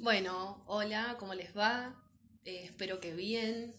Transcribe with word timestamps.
Bueno, 0.00 0.62
hola, 0.66 1.16
¿cómo 1.18 1.34
les 1.34 1.56
va? 1.56 1.92
Eh, 2.44 2.60
espero 2.62 3.00
que 3.00 3.14
bien. 3.14 3.74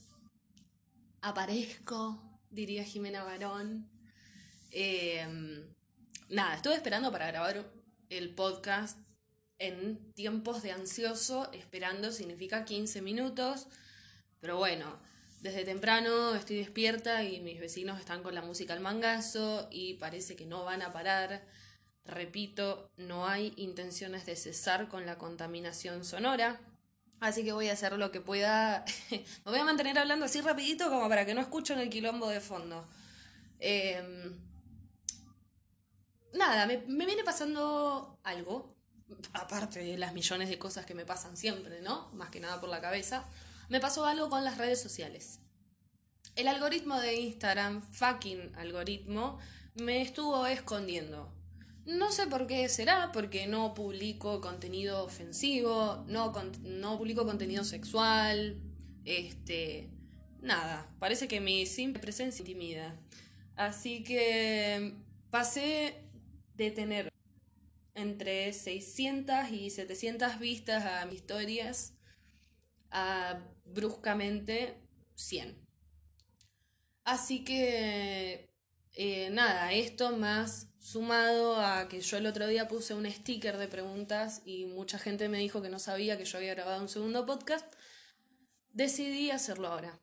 Aparezco, 1.21 2.21
diría 2.49 2.83
Jimena 2.83 3.23
Barón. 3.23 3.89
Em, 4.69 5.63
nada, 6.27 6.55
estuve 6.55 6.75
esperando 6.75 7.09
para 7.09 7.27
grabar 7.27 7.71
el 8.09 8.35
podcast 8.35 8.97
en 9.59 10.11
tiempos 10.13 10.61
de 10.61 10.73
ansioso. 10.73 11.49
Esperando 11.53 12.11
significa 12.11 12.65
15 12.65 13.01
minutos. 13.01 13.67
Pero 14.41 14.57
bueno, 14.57 14.99
desde 15.39 15.63
temprano 15.63 16.35
estoy 16.35 16.57
despierta 16.57 17.23
y 17.23 17.39
mis 17.39 17.61
vecinos 17.61 17.97
están 17.97 18.23
con 18.23 18.35
la 18.35 18.41
música 18.41 18.73
al 18.73 18.81
mangazo 18.81 19.69
y 19.71 19.93
parece 19.93 20.35
que 20.35 20.45
no 20.45 20.65
van 20.65 20.81
a 20.81 20.91
parar. 20.91 21.47
Repito, 22.05 22.91
no 22.97 23.27
hay 23.27 23.53
intenciones 23.57 24.25
de 24.25 24.35
cesar 24.35 24.87
con 24.87 25.05
la 25.05 25.17
contaminación 25.17 26.03
sonora. 26.03 26.59
Así 27.19 27.43
que 27.43 27.51
voy 27.51 27.67
a 27.67 27.73
hacer 27.73 27.93
lo 27.93 28.11
que 28.11 28.21
pueda. 28.21 28.85
Me 29.11 29.23
voy 29.51 29.59
a 29.59 29.63
mantener 29.63 29.97
hablando 29.99 30.25
así 30.25 30.41
rapidito 30.41 30.89
como 30.89 31.07
para 31.09 31.25
que 31.25 31.33
no 31.33 31.41
escuchen 31.41 31.79
el 31.79 31.89
quilombo 31.89 32.29
de 32.29 32.39
fondo. 32.39 32.85
Em, 33.59 34.39
nada, 36.33 36.65
me, 36.65 36.77
me 36.87 37.05
viene 37.05 37.23
pasando 37.23 38.19
algo. 38.23 38.75
Aparte 39.33 39.79
de 39.79 39.97
las 39.97 40.13
millones 40.13 40.49
de 40.49 40.59
cosas 40.59 40.85
que 40.85 40.93
me 40.93 41.05
pasan 41.05 41.35
siempre, 41.35 41.81
¿no? 41.81 42.09
Más 42.13 42.29
que 42.29 42.39
nada 42.39 42.59
por 42.61 42.69
la 42.69 42.79
cabeza. 42.79 43.25
Me 43.67 43.79
pasó 43.79 44.05
algo 44.05 44.29
con 44.29 44.45
las 44.45 44.57
redes 44.57 44.81
sociales. 44.81 45.39
El 46.35 46.47
algoritmo 46.47 46.99
de 46.99 47.15
Instagram, 47.15 47.81
fucking 47.91 48.55
algoritmo, 48.55 49.39
me 49.75 50.01
estuvo 50.01 50.45
escondiendo. 50.45 51.33
No 51.89 52.11
sé 52.11 52.27
por 52.27 52.45
qué 52.45 52.69
será, 52.69 53.11
porque 53.11 53.47
no 53.47 53.73
publico 53.73 54.41
contenido 54.41 55.03
ofensivo, 55.03 56.05
no, 56.07 56.31
no 56.61 56.97
publico 56.99 57.25
contenido 57.25 57.63
sexual, 57.63 58.61
este, 59.05 59.89
nada, 60.39 60.85
parece 60.99 61.27
que 61.27 61.41
mi 61.41 61.65
simple 61.65 61.99
presencia 61.99 62.43
intimida. 62.43 62.95
Así 63.55 64.03
que 64.03 64.93
pasé 65.31 65.95
de 66.53 66.69
tener 66.69 67.09
entre 67.95 68.53
600 68.53 69.51
y 69.51 69.71
700 69.71 70.37
vistas 70.37 70.85
a 70.85 71.07
mis 71.07 71.15
historias 71.15 71.95
a 72.91 73.39
bruscamente 73.65 74.75
100. 75.15 75.57
Así 77.03 77.43
que 77.43 78.47
eh, 78.93 79.29
nada, 79.31 79.71
esto 79.73 80.15
más 80.17 80.67
sumado 80.79 81.61
a 81.61 81.87
que 81.87 82.01
yo 82.01 82.17
el 82.17 82.25
otro 82.25 82.47
día 82.47 82.67
puse 82.67 82.93
un 82.93 83.09
sticker 83.09 83.57
de 83.57 83.67
preguntas 83.67 84.41
y 84.45 84.65
mucha 84.65 84.97
gente 84.97 85.29
me 85.29 85.37
dijo 85.37 85.61
que 85.61 85.69
no 85.69 85.79
sabía 85.79 86.17
que 86.17 86.25
yo 86.25 86.37
había 86.37 86.55
grabado 86.55 86.81
un 86.81 86.89
segundo 86.89 87.25
podcast, 87.25 87.65
decidí 88.71 89.31
hacerlo 89.31 89.67
ahora. 89.67 89.99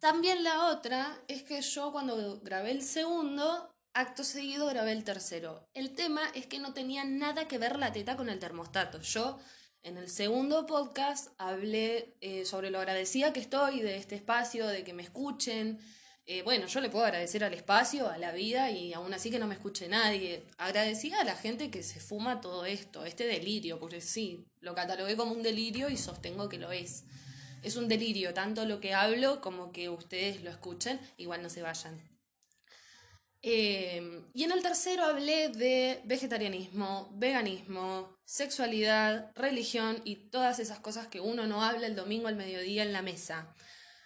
También 0.00 0.42
la 0.42 0.66
otra 0.66 1.22
es 1.28 1.44
que 1.44 1.60
yo 1.62 1.92
cuando 1.92 2.40
grabé 2.40 2.72
el 2.72 2.82
segundo, 2.82 3.72
acto 3.94 4.24
seguido 4.24 4.66
grabé 4.66 4.92
el 4.92 5.04
tercero. 5.04 5.68
El 5.74 5.94
tema 5.94 6.22
es 6.34 6.46
que 6.46 6.58
no 6.58 6.72
tenía 6.72 7.04
nada 7.04 7.46
que 7.46 7.58
ver 7.58 7.78
la 7.78 7.92
teta 7.92 8.16
con 8.16 8.28
el 8.28 8.38
termostato. 8.38 9.00
Yo 9.00 9.38
en 9.82 9.96
el 9.96 10.08
segundo 10.08 10.66
podcast 10.66 11.28
hablé 11.38 12.16
eh, 12.20 12.44
sobre 12.44 12.70
lo 12.70 12.78
agradecida 12.78 13.32
que 13.32 13.40
estoy 13.40 13.80
de 13.80 13.96
este 13.96 14.14
espacio, 14.16 14.66
de 14.66 14.84
que 14.84 14.92
me 14.92 15.02
escuchen, 15.02 15.78
eh, 16.24 16.42
bueno, 16.42 16.66
yo 16.66 16.80
le 16.80 16.88
puedo 16.88 17.04
agradecer 17.04 17.42
al 17.42 17.52
espacio, 17.52 18.08
a 18.08 18.16
la 18.16 18.32
vida 18.32 18.70
y 18.70 18.92
aún 18.92 19.12
así 19.12 19.30
que 19.30 19.40
no 19.40 19.48
me 19.48 19.54
escuche 19.54 19.88
nadie. 19.88 20.44
Agradecida 20.56 21.20
a 21.20 21.24
la 21.24 21.34
gente 21.34 21.70
que 21.70 21.82
se 21.82 21.98
fuma 21.98 22.40
todo 22.40 22.64
esto, 22.64 23.04
este 23.04 23.26
delirio, 23.26 23.80
porque 23.80 24.00
sí, 24.00 24.46
lo 24.60 24.74
catalogué 24.74 25.16
como 25.16 25.32
un 25.32 25.42
delirio 25.42 25.88
y 25.88 25.96
sostengo 25.96 26.48
que 26.48 26.58
lo 26.58 26.70
es. 26.70 27.04
Es 27.62 27.76
un 27.76 27.88
delirio, 27.88 28.34
tanto 28.34 28.64
lo 28.66 28.80
que 28.80 28.94
hablo 28.94 29.40
como 29.40 29.72
que 29.72 29.88
ustedes 29.88 30.42
lo 30.42 30.50
escuchen, 30.50 31.00
igual 31.16 31.42
no 31.42 31.50
se 31.50 31.62
vayan. 31.62 32.00
Eh, 33.44 34.22
y 34.34 34.44
en 34.44 34.52
el 34.52 34.62
tercero 34.62 35.04
hablé 35.04 35.48
de 35.48 36.00
vegetarianismo, 36.04 37.10
veganismo, 37.14 38.16
sexualidad, 38.24 39.32
religión 39.34 40.00
y 40.04 40.30
todas 40.30 40.60
esas 40.60 40.78
cosas 40.78 41.08
que 41.08 41.20
uno 41.20 41.48
no 41.48 41.64
habla 41.64 41.88
el 41.88 41.96
domingo 41.96 42.28
al 42.28 42.36
mediodía 42.36 42.84
en 42.84 42.92
la 42.92 43.02
mesa. 43.02 43.52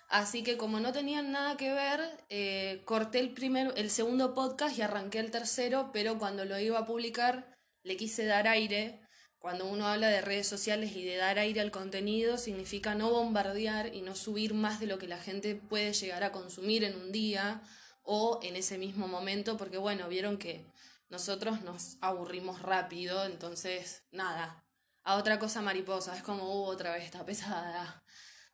Así 0.08 0.42
que 0.42 0.56
como 0.56 0.78
no 0.78 0.92
tenían 0.92 1.32
nada 1.32 1.56
que 1.56 1.72
ver, 1.72 2.00
eh, 2.28 2.82
corté 2.84 3.18
el, 3.18 3.34
primero, 3.34 3.74
el 3.74 3.90
segundo 3.90 4.34
podcast 4.34 4.78
y 4.78 4.82
arranqué 4.82 5.18
el 5.18 5.30
tercero, 5.30 5.90
pero 5.92 6.18
cuando 6.18 6.44
lo 6.44 6.58
iba 6.58 6.78
a 6.78 6.86
publicar 6.86 7.56
le 7.82 7.96
quise 7.96 8.24
dar 8.24 8.48
aire. 8.48 9.00
Cuando 9.38 9.66
uno 9.66 9.86
habla 9.86 10.08
de 10.08 10.20
redes 10.20 10.48
sociales 10.48 10.96
y 10.96 11.04
de 11.04 11.16
dar 11.16 11.38
aire 11.38 11.60
al 11.60 11.70
contenido, 11.70 12.36
significa 12.36 12.94
no 12.94 13.10
bombardear 13.10 13.94
y 13.94 14.02
no 14.02 14.16
subir 14.16 14.54
más 14.54 14.80
de 14.80 14.86
lo 14.86 14.98
que 14.98 15.06
la 15.06 15.18
gente 15.18 15.54
puede 15.54 15.92
llegar 15.92 16.24
a 16.24 16.32
consumir 16.32 16.82
en 16.82 16.96
un 16.96 17.12
día 17.12 17.62
o 18.02 18.40
en 18.42 18.56
ese 18.56 18.78
mismo 18.78 19.06
momento, 19.08 19.56
porque 19.56 19.78
bueno, 19.78 20.08
vieron 20.08 20.36
que 20.36 20.64
nosotros 21.08 21.62
nos 21.62 21.96
aburrimos 22.00 22.62
rápido, 22.62 23.24
entonces 23.24 24.02
nada, 24.10 24.64
a 25.04 25.16
otra 25.16 25.38
cosa 25.38 25.62
mariposa, 25.62 26.16
es 26.16 26.22
como, 26.22 26.44
uh, 26.44 26.64
otra 26.64 26.92
vez 26.92 27.04
está 27.04 27.24
pesada, 27.24 28.02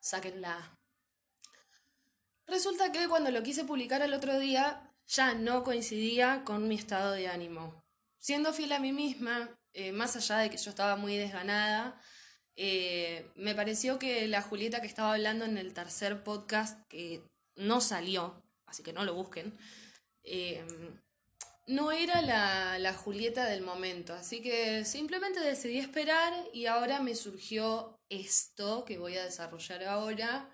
sáquenla. 0.01 0.79
Resulta 2.47 2.93
que 2.93 3.09
cuando 3.09 3.31
lo 3.31 3.43
quise 3.43 3.65
publicar 3.65 4.03
el 4.03 4.15
otro 4.15 4.39
día 4.39 4.91
ya 5.07 5.35
no 5.35 5.63
coincidía 5.65 6.43
con 6.45 6.69
mi 6.69 6.75
estado 6.75 7.13
de 7.13 7.29
ánimo. 7.29 7.83
Siendo 8.19 8.53
fiel 8.53 8.73
a 8.73 8.79
mí 8.79 8.93
misma, 8.93 9.51
eh, 9.73 9.93
más 9.93 10.17
allá 10.17 10.39
de 10.39 10.51
que 10.51 10.57
yo 10.57 10.71
estaba 10.71 10.97
muy 10.97 11.17
desganada, 11.17 12.01
eh, 12.57 13.31
me 13.37 13.55
pareció 13.55 13.99
que 13.99 14.27
la 14.29 14.43
Julieta 14.43 14.81
que 14.81 14.87
estaba 14.87 15.15
hablando 15.15 15.45
en 15.45 15.59
el 15.59 15.73
tercer 15.73 16.23
podcast, 16.23 16.87
que 16.89 17.23
no 17.57 17.81
salió, 17.81 18.43
así 18.67 18.83
que 18.83 18.93
no 18.93 19.05
lo 19.05 19.15
busquen, 19.15 19.57
eh, 20.23 20.65
no 21.67 21.93
era 21.93 22.23
la, 22.23 22.79
la, 22.79 22.93
Julieta 22.93 23.47
del 23.47 23.63
momento. 23.63 24.15
Así 24.15 24.43
que 24.43 24.85
simplemente 24.85 25.41
decidí 25.41 25.79
esperar 25.79 26.33
y 26.53 26.67
ahora 26.67 27.01
me 27.01 27.15
surgió 27.15 27.99
esto 28.09 28.85
que 28.85 28.99
voy 28.99 29.17
a 29.17 29.25
desarrollar 29.25 29.85
ahora 29.85 30.51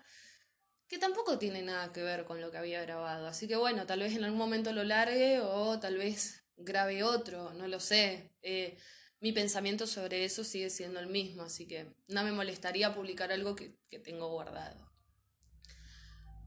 que 0.89 0.97
tampoco 0.97 1.37
tiene 1.37 1.61
nada 1.61 1.93
que 1.93 2.01
ver 2.01 2.25
con 2.25 2.41
lo 2.41 2.49
que 2.51 2.57
había 2.57 2.81
grabado. 2.81 3.27
Así 3.27 3.47
que 3.47 3.55
bueno, 3.55 3.85
tal 3.85 3.99
vez 3.99 4.15
en 4.15 4.23
algún 4.23 4.39
momento 4.39 4.73
lo 4.73 4.83
largue 4.83 5.39
o 5.39 5.79
tal 5.79 5.97
vez 5.97 6.43
grabe 6.57 7.03
otro, 7.03 7.53
no 7.53 7.67
lo 7.67 7.79
sé. 7.79 8.33
Eh, 8.41 8.75
mi 9.21 9.31
pensamiento 9.31 9.85
sobre 9.85 10.25
eso 10.25 10.43
sigue 10.43 10.71
siendo 10.71 10.99
el 10.99 11.07
mismo, 11.07 11.43
así 11.43 11.67
que 11.67 11.93
no 12.07 12.23
me 12.23 12.31
molestaría 12.31 12.93
publicar 12.93 13.31
algo 13.31 13.55
que, 13.55 13.77
tengo 14.03 14.29
guardado. 14.29 14.89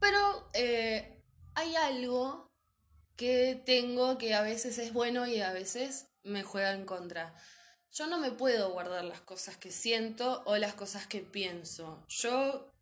Pero 0.01 0.49
eh, 0.53 1.23
hay 1.55 1.75
algo 1.77 2.51
que 3.15 3.61
tengo 3.65 4.17
que 4.17 4.33
a 4.33 4.41
veces 4.41 4.77
es 4.77 4.91
bueno 4.91 5.25
y 5.25 5.39
a 5.39 5.53
veces 5.53 6.07
me 6.23 6.43
juega 6.43 6.73
en 6.73 6.85
contra. 6.85 7.33
Yo 7.91 8.07
no 8.07 8.19
me 8.19 8.31
puedo 8.31 8.73
guardar 8.73 9.05
las 9.05 9.21
cosas 9.21 9.55
que 9.55 9.71
siento 9.71 10.43
o 10.45 10.57
las 10.57 10.73
cosas 10.73 11.07
que 11.07 11.19
pienso. 11.21 12.03
Yo 12.09 12.72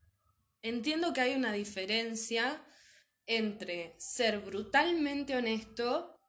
entiendo 0.61 1.13
que 1.13 1.21
hay 1.21 1.35
una 1.35 1.53
diferencia 1.53 2.63
entre 3.25 3.95
ser 3.97 4.39
brutalmente 4.39 5.35
honesto 5.35 6.19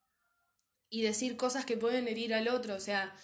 y 0.88 1.02
decir 1.02 1.36
cosas 1.36 1.64
que 1.64 1.76
pueden 1.76 2.06
herir 2.06 2.34
al 2.34 2.48
otro, 2.48 2.74
o 2.74 2.80
sea, 2.80 3.14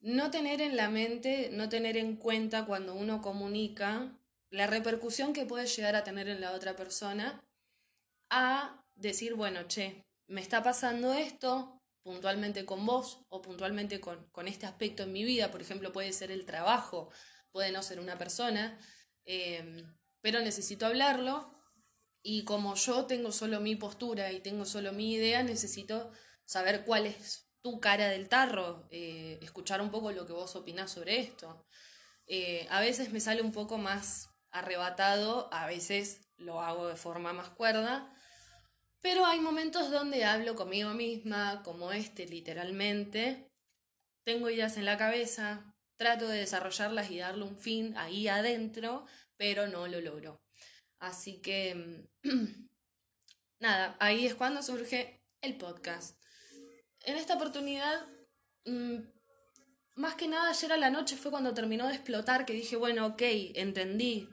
no 0.00 0.30
tener 0.30 0.60
en 0.60 0.76
la 0.76 0.88
mente, 0.88 1.50
no 1.52 1.68
tener 1.68 1.96
en 1.96 2.16
cuenta 2.16 2.64
cuando 2.64 2.94
uno 2.94 3.20
comunica 3.20 4.18
la 4.50 4.66
repercusión 4.66 5.32
que 5.32 5.44
puede 5.44 5.66
llegar 5.66 5.94
a 5.96 6.04
tener 6.04 6.28
en 6.28 6.40
la 6.40 6.52
otra 6.52 6.74
persona, 6.74 7.44
a 8.30 8.84
decir, 8.94 9.34
bueno, 9.34 9.66
che, 9.68 10.06
me 10.26 10.40
está 10.40 10.62
pasando 10.62 11.12
esto 11.14 11.82
puntualmente 12.02 12.64
con 12.64 12.86
vos 12.86 13.26
o 13.28 13.42
puntualmente 13.42 14.00
con, 14.00 14.30
con 14.30 14.48
este 14.48 14.66
aspecto 14.66 15.02
en 15.02 15.12
mi 15.12 15.24
vida, 15.24 15.50
por 15.50 15.60
ejemplo, 15.60 15.92
puede 15.92 16.12
ser 16.12 16.30
el 16.30 16.46
trabajo, 16.46 17.10
puede 17.50 17.72
no 17.72 17.82
ser 17.82 18.00
una 18.00 18.16
persona, 18.16 18.78
eh, 19.24 19.84
pero 20.20 20.40
necesito 20.40 20.86
hablarlo 20.86 21.50
y 22.22 22.44
como 22.44 22.74
yo 22.74 23.06
tengo 23.06 23.32
solo 23.32 23.60
mi 23.60 23.76
postura 23.76 24.32
y 24.32 24.40
tengo 24.40 24.64
solo 24.64 24.92
mi 24.92 25.12
idea, 25.12 25.42
necesito 25.42 26.10
saber 26.44 26.84
cuál 26.84 27.06
es 27.06 27.48
tu 27.62 27.80
cara 27.80 28.08
del 28.08 28.28
tarro, 28.28 28.88
eh, 28.90 29.38
escuchar 29.42 29.80
un 29.80 29.90
poco 29.90 30.12
lo 30.12 30.26
que 30.26 30.32
vos 30.32 30.56
opinás 30.56 30.90
sobre 30.90 31.20
esto. 31.20 31.66
Eh, 32.26 32.66
a 32.70 32.80
veces 32.80 33.12
me 33.12 33.20
sale 33.20 33.42
un 33.42 33.52
poco 33.52 33.78
más 33.78 34.30
arrebatado, 34.50 35.48
a 35.52 35.66
veces 35.66 36.28
lo 36.36 36.60
hago 36.60 36.88
de 36.88 36.96
forma 36.96 37.32
más 37.32 37.50
cuerda, 37.50 38.12
pero 39.00 39.26
hay 39.26 39.40
momentos 39.40 39.90
donde 39.90 40.24
hablo 40.24 40.54
conmigo 40.54 40.90
misma, 40.90 41.62
como 41.64 41.92
este 41.92 42.26
literalmente, 42.26 43.50
tengo 44.24 44.50
ideas 44.50 44.76
en 44.76 44.84
la 44.84 44.98
cabeza, 44.98 45.67
trato 45.98 46.28
de 46.28 46.38
desarrollarlas 46.38 47.10
y 47.10 47.18
darle 47.18 47.44
un 47.44 47.58
fin 47.58 47.94
ahí 47.96 48.28
adentro, 48.28 49.04
pero 49.36 49.66
no 49.66 49.86
lo 49.88 50.00
logro. 50.00 50.40
Así 50.98 51.40
que, 51.42 52.06
nada, 53.60 53.96
ahí 54.00 54.24
es 54.24 54.34
cuando 54.34 54.62
surge 54.62 55.20
el 55.42 55.58
podcast. 55.58 56.16
En 57.04 57.16
esta 57.16 57.34
oportunidad, 57.34 58.06
mm, 58.64 58.98
más 59.96 60.14
que 60.14 60.28
nada 60.28 60.50
ayer 60.50 60.72
a 60.72 60.76
la 60.76 60.90
noche 60.90 61.16
fue 61.16 61.32
cuando 61.32 61.54
terminó 61.54 61.88
de 61.88 61.94
explotar 61.94 62.46
que 62.46 62.52
dije, 62.52 62.76
bueno, 62.76 63.06
ok, 63.06 63.22
entendí, 63.54 64.28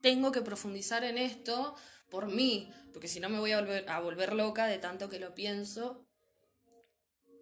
tengo 0.00 0.32
que 0.32 0.40
profundizar 0.40 1.04
en 1.04 1.18
esto 1.18 1.76
por 2.10 2.26
mí, 2.26 2.72
porque 2.92 3.08
si 3.08 3.20
no 3.20 3.28
me 3.28 3.38
voy 3.38 3.52
a 3.52 3.60
volver, 3.60 3.88
a 3.88 4.00
volver 4.00 4.32
loca 4.32 4.66
de 4.66 4.78
tanto 4.78 5.10
que 5.10 5.20
lo 5.20 5.34
pienso. 5.34 6.06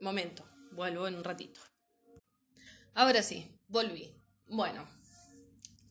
Momento, 0.01 0.49
vuelvo 0.73 1.07
en 1.07 1.15
un 1.15 1.25
ratito. 1.25 1.61
Ahora 2.95 3.23
sí, 3.23 3.60
volví. 3.71 4.13
Bueno, 4.47 4.87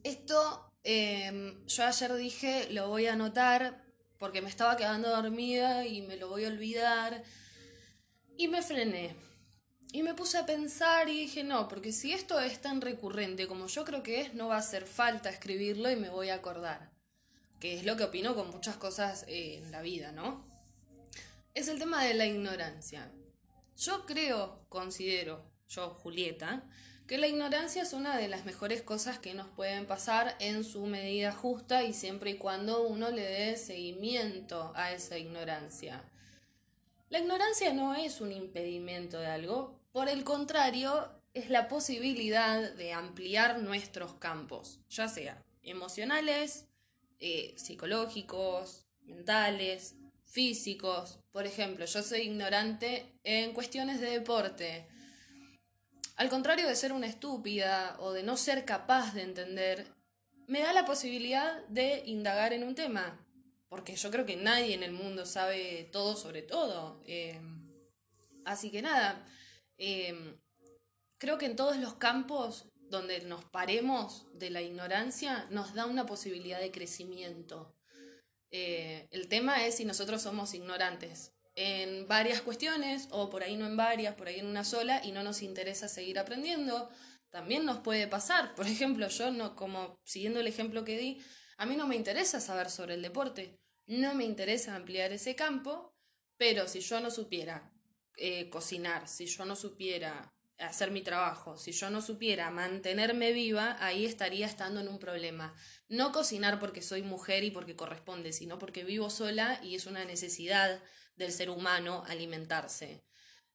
esto 0.04 0.72
em, 0.84 1.66
yo 1.66 1.86
ayer 1.86 2.14
dije, 2.16 2.68
lo 2.72 2.90
voy 2.90 3.08
a 3.08 3.14
anotar 3.14 3.84
porque 4.18 4.42
me 4.42 4.50
estaba 4.50 4.78
quedando 4.78 5.10
dormida 5.10 5.86
y 5.86 6.02
me 6.02 6.18
lo 6.18 6.28
voy 6.28 6.46
a 6.46 6.50
olvidar. 6.50 7.24
Y 8.38 8.48
me 8.48 8.62
frené. 8.62 9.16
Y 9.92 10.04
me 10.04 10.14
puse 10.14 10.38
a 10.38 10.46
pensar 10.46 11.10
y 11.10 11.22
dije, 11.22 11.44
no, 11.44 11.68
porque 11.68 11.92
si 11.92 12.14
esto 12.14 12.40
es 12.40 12.62
tan 12.62 12.80
recurrente 12.80 13.48
como 13.48 13.68
yo 13.68 13.86
creo 13.86 14.04
que 14.04 14.22
es, 14.22 14.34
no 14.36 14.50
va 14.50 14.56
a 14.56 14.60
hacer 14.60 14.86
falta 14.86 15.30
escribirlo 15.30 15.90
y 15.90 15.96
me 15.96 16.10
voy 16.10 16.30
a 16.30 16.36
acordar. 16.36 16.92
Que 17.60 17.78
es 17.78 17.86
lo 17.86 17.98
que 17.98 18.04
opino 18.04 18.36
con 18.36 18.52
muchas 18.52 18.78
cosas 18.78 19.26
eh, 19.28 19.58
en 19.58 19.72
la 19.72 19.82
vida, 19.82 20.12
¿no? 20.12 20.46
Es 21.54 21.68
el 21.68 21.80
tema 21.80 22.04
de 22.04 22.14
la 22.14 22.26
ignorancia. 22.26 23.12
Yo 23.78 24.06
creo, 24.06 24.66
considero, 24.70 25.52
yo, 25.68 25.90
Julieta, 25.90 26.64
que 27.10 27.18
la 27.18 27.26
ignorancia 27.26 27.82
es 27.82 27.94
una 27.94 28.18
de 28.18 28.28
las 28.28 28.46
mejores 28.46 28.84
cosas 28.84 29.18
que 29.18 29.34
nos 29.34 29.48
pueden 29.48 29.88
pasar 29.88 30.36
en 30.38 30.64
su 30.64 30.86
medida 30.86 31.32
justa 31.32 31.84
y 31.84 31.92
siempre 31.92 32.30
y 32.30 32.38
cuando 32.38 32.84
uno 32.84 33.10
le 33.10 33.24
dé 33.24 33.58
seguimiento 33.58 34.72
a 34.76 34.92
esa 34.92 35.18
ignorancia. 35.18 36.04
La 37.10 37.18
ignorancia 37.18 37.74
no 37.74 37.96
es 37.96 38.22
un 38.22 38.32
impedimento 38.32 39.20
de 39.20 39.26
algo, 39.26 39.80
por 39.92 40.08
el 40.08 40.24
contrario, 40.24 41.10
es 41.34 41.50
la 41.50 41.68
posibilidad 41.68 42.74
de 42.74 42.94
ampliar 42.94 43.58
nuestros 43.58 44.14
campos, 44.14 44.80
ya 44.88 45.08
sea 45.08 45.44
emocionales, 45.64 46.68
eh, 47.20 47.56
psicológicos, 47.58 48.86
mentales, 49.02 49.96
físicos. 50.26 51.18
Por 51.32 51.48
ejemplo, 51.48 51.86
yo 51.86 52.04
soy 52.04 52.20
ignorante 52.20 53.12
en 53.24 53.54
cuestiones 53.54 54.00
de 54.00 54.12
deporte 54.12 54.86
al 56.20 56.28
contrario 56.28 56.68
de 56.68 56.76
ser 56.76 56.92
una 56.92 57.08
estúpida 57.08 57.96
o 58.02 58.12
de 58.12 58.24
no 58.24 58.36
ser 58.36 58.66
capaz 58.66 59.14
de 59.14 59.22
entender, 59.22 59.88
me 60.48 60.60
da 60.60 60.74
la 60.74 60.84
posibilidad 60.84 61.66
de 61.68 62.04
indagar 62.08 62.52
en 62.52 62.66
un 62.66 62.76
tema, 62.76 63.26
porque 63.70 63.96
yo 63.96 64.12
creo 64.12 64.26
que 64.26 64.36
nadie 64.36 64.74
en 64.74 64.84
el 64.84 64.92
mundo 64.92 65.26
sabe 65.26 65.88
todo 65.94 66.18
sobre 66.18 66.42
todo. 66.42 67.02
Eh, 67.08 67.40
así 68.44 68.70
que 68.70 68.82
nada, 68.82 69.26
eh, 69.78 70.38
creo 71.18 71.38
que 71.38 71.46
en 71.46 71.56
todos 71.56 71.78
los 71.78 71.94
campos 71.94 72.66
donde 72.76 73.22
nos 73.22 73.46
paremos 73.46 74.26
de 74.34 74.50
la 74.50 74.62
ignorancia 74.62 75.48
nos 75.52 75.74
da 75.74 75.86
una 75.86 76.06
posibilidad 76.06 76.60
de 76.60 76.72
crecimiento. 76.72 77.78
Eh, 78.52 79.08
el 79.12 79.30
tema 79.30 79.66
es 79.66 79.78
si 79.78 79.86
nosotros 79.86 80.22
somos 80.22 80.54
ignorantes 80.54 81.32
en 81.62 82.08
varias 82.08 82.42
cuestiones, 82.42 83.10
o 83.12 83.30
por 83.30 83.44
ahí 83.44 83.58
no 83.58 83.66
en 83.66 83.76
varias, 83.76 84.16
por 84.16 84.30
ahí 84.30 84.40
en 84.40 84.46
una 84.46 84.64
sola, 84.64 85.02
y 85.04 85.12
no 85.12 85.24
nos 85.24 85.42
interesa 85.42 85.90
seguir 85.90 86.18
aprendiendo, 86.18 86.90
también 87.30 87.66
nos 87.66 87.80
puede 87.80 88.08
pasar. 88.08 88.56
Por 88.56 88.66
ejemplo, 88.66 89.10
yo 89.10 89.30
no, 89.32 89.58
como 89.58 90.00
siguiendo 90.06 90.40
el 90.40 90.48
ejemplo 90.48 90.86
que 90.86 90.98
di, 90.98 91.22
a 91.58 91.66
mí 91.66 91.76
no 91.76 91.86
me 91.86 91.98
interesa 91.98 92.40
saber 92.40 92.70
sobre 92.70 92.94
el 92.94 93.02
deporte, 93.02 93.60
no 93.88 94.16
me 94.16 94.24
interesa 94.24 94.74
ampliar 94.74 95.12
ese 95.12 95.36
campo, 95.36 95.94
pero 96.38 96.66
si 96.66 96.80
yo 96.80 97.02
no 97.02 97.12
supiera 97.12 97.74
eh, 98.16 98.50
cocinar, 98.50 99.10
si 99.10 99.26
yo 99.26 99.44
no 99.44 99.58
supiera 99.58 100.34
hacer 100.60 100.92
mi 100.92 101.02
trabajo, 101.02 101.58
si 101.58 101.74
yo 101.74 101.90
no 101.90 102.02
supiera 102.02 102.52
mantenerme 102.52 103.34
viva, 103.34 103.76
ahí 103.82 104.06
estaría 104.06 104.46
estando 104.46 104.80
en 104.80 104.88
un 104.88 105.00
problema. 105.00 105.54
No 105.90 106.14
cocinar 106.14 106.58
porque 106.58 106.82
soy 106.82 107.02
mujer 107.02 107.44
y 107.44 107.52
porque 107.52 107.76
corresponde, 107.76 108.32
sino 108.32 108.60
porque 108.60 108.86
vivo 108.86 109.10
sola 109.10 109.60
y 109.62 109.76
es 109.76 109.88
una 109.88 110.06
necesidad 110.06 110.82
del 111.20 111.34
ser 111.34 111.50
humano 111.52 112.04
alimentarse. 112.08 113.04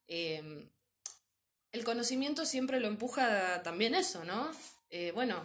Em, 0.07 0.69
el 1.73 1.83
conocimiento 1.83 2.45
siempre 2.47 2.79
lo 2.79 2.87
empuja 2.87 3.63
también 3.65 3.95
eso, 3.95 4.25
¿no? 4.25 4.53
Eh, 4.91 5.11
bueno, 5.13 5.45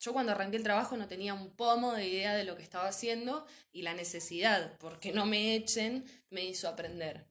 yo 0.00 0.12
cuando 0.12 0.32
arranqué 0.32 0.56
el 0.56 0.62
trabajo 0.62 0.96
no 0.96 1.08
tenía 1.08 1.34
un 1.34 1.50
pomo 1.50 1.92
de 1.92 2.06
idea 2.06 2.34
de 2.34 2.44
lo 2.44 2.56
que 2.56 2.62
estaba 2.62 2.88
haciendo 2.88 3.44
y 3.72 3.82
la 3.82 3.92
necesidad, 3.92 4.78
porque 4.78 5.12
no 5.12 5.26
me 5.26 5.56
echen, 5.56 6.06
me 6.30 6.44
hizo 6.44 6.68
aprender. 6.68 7.26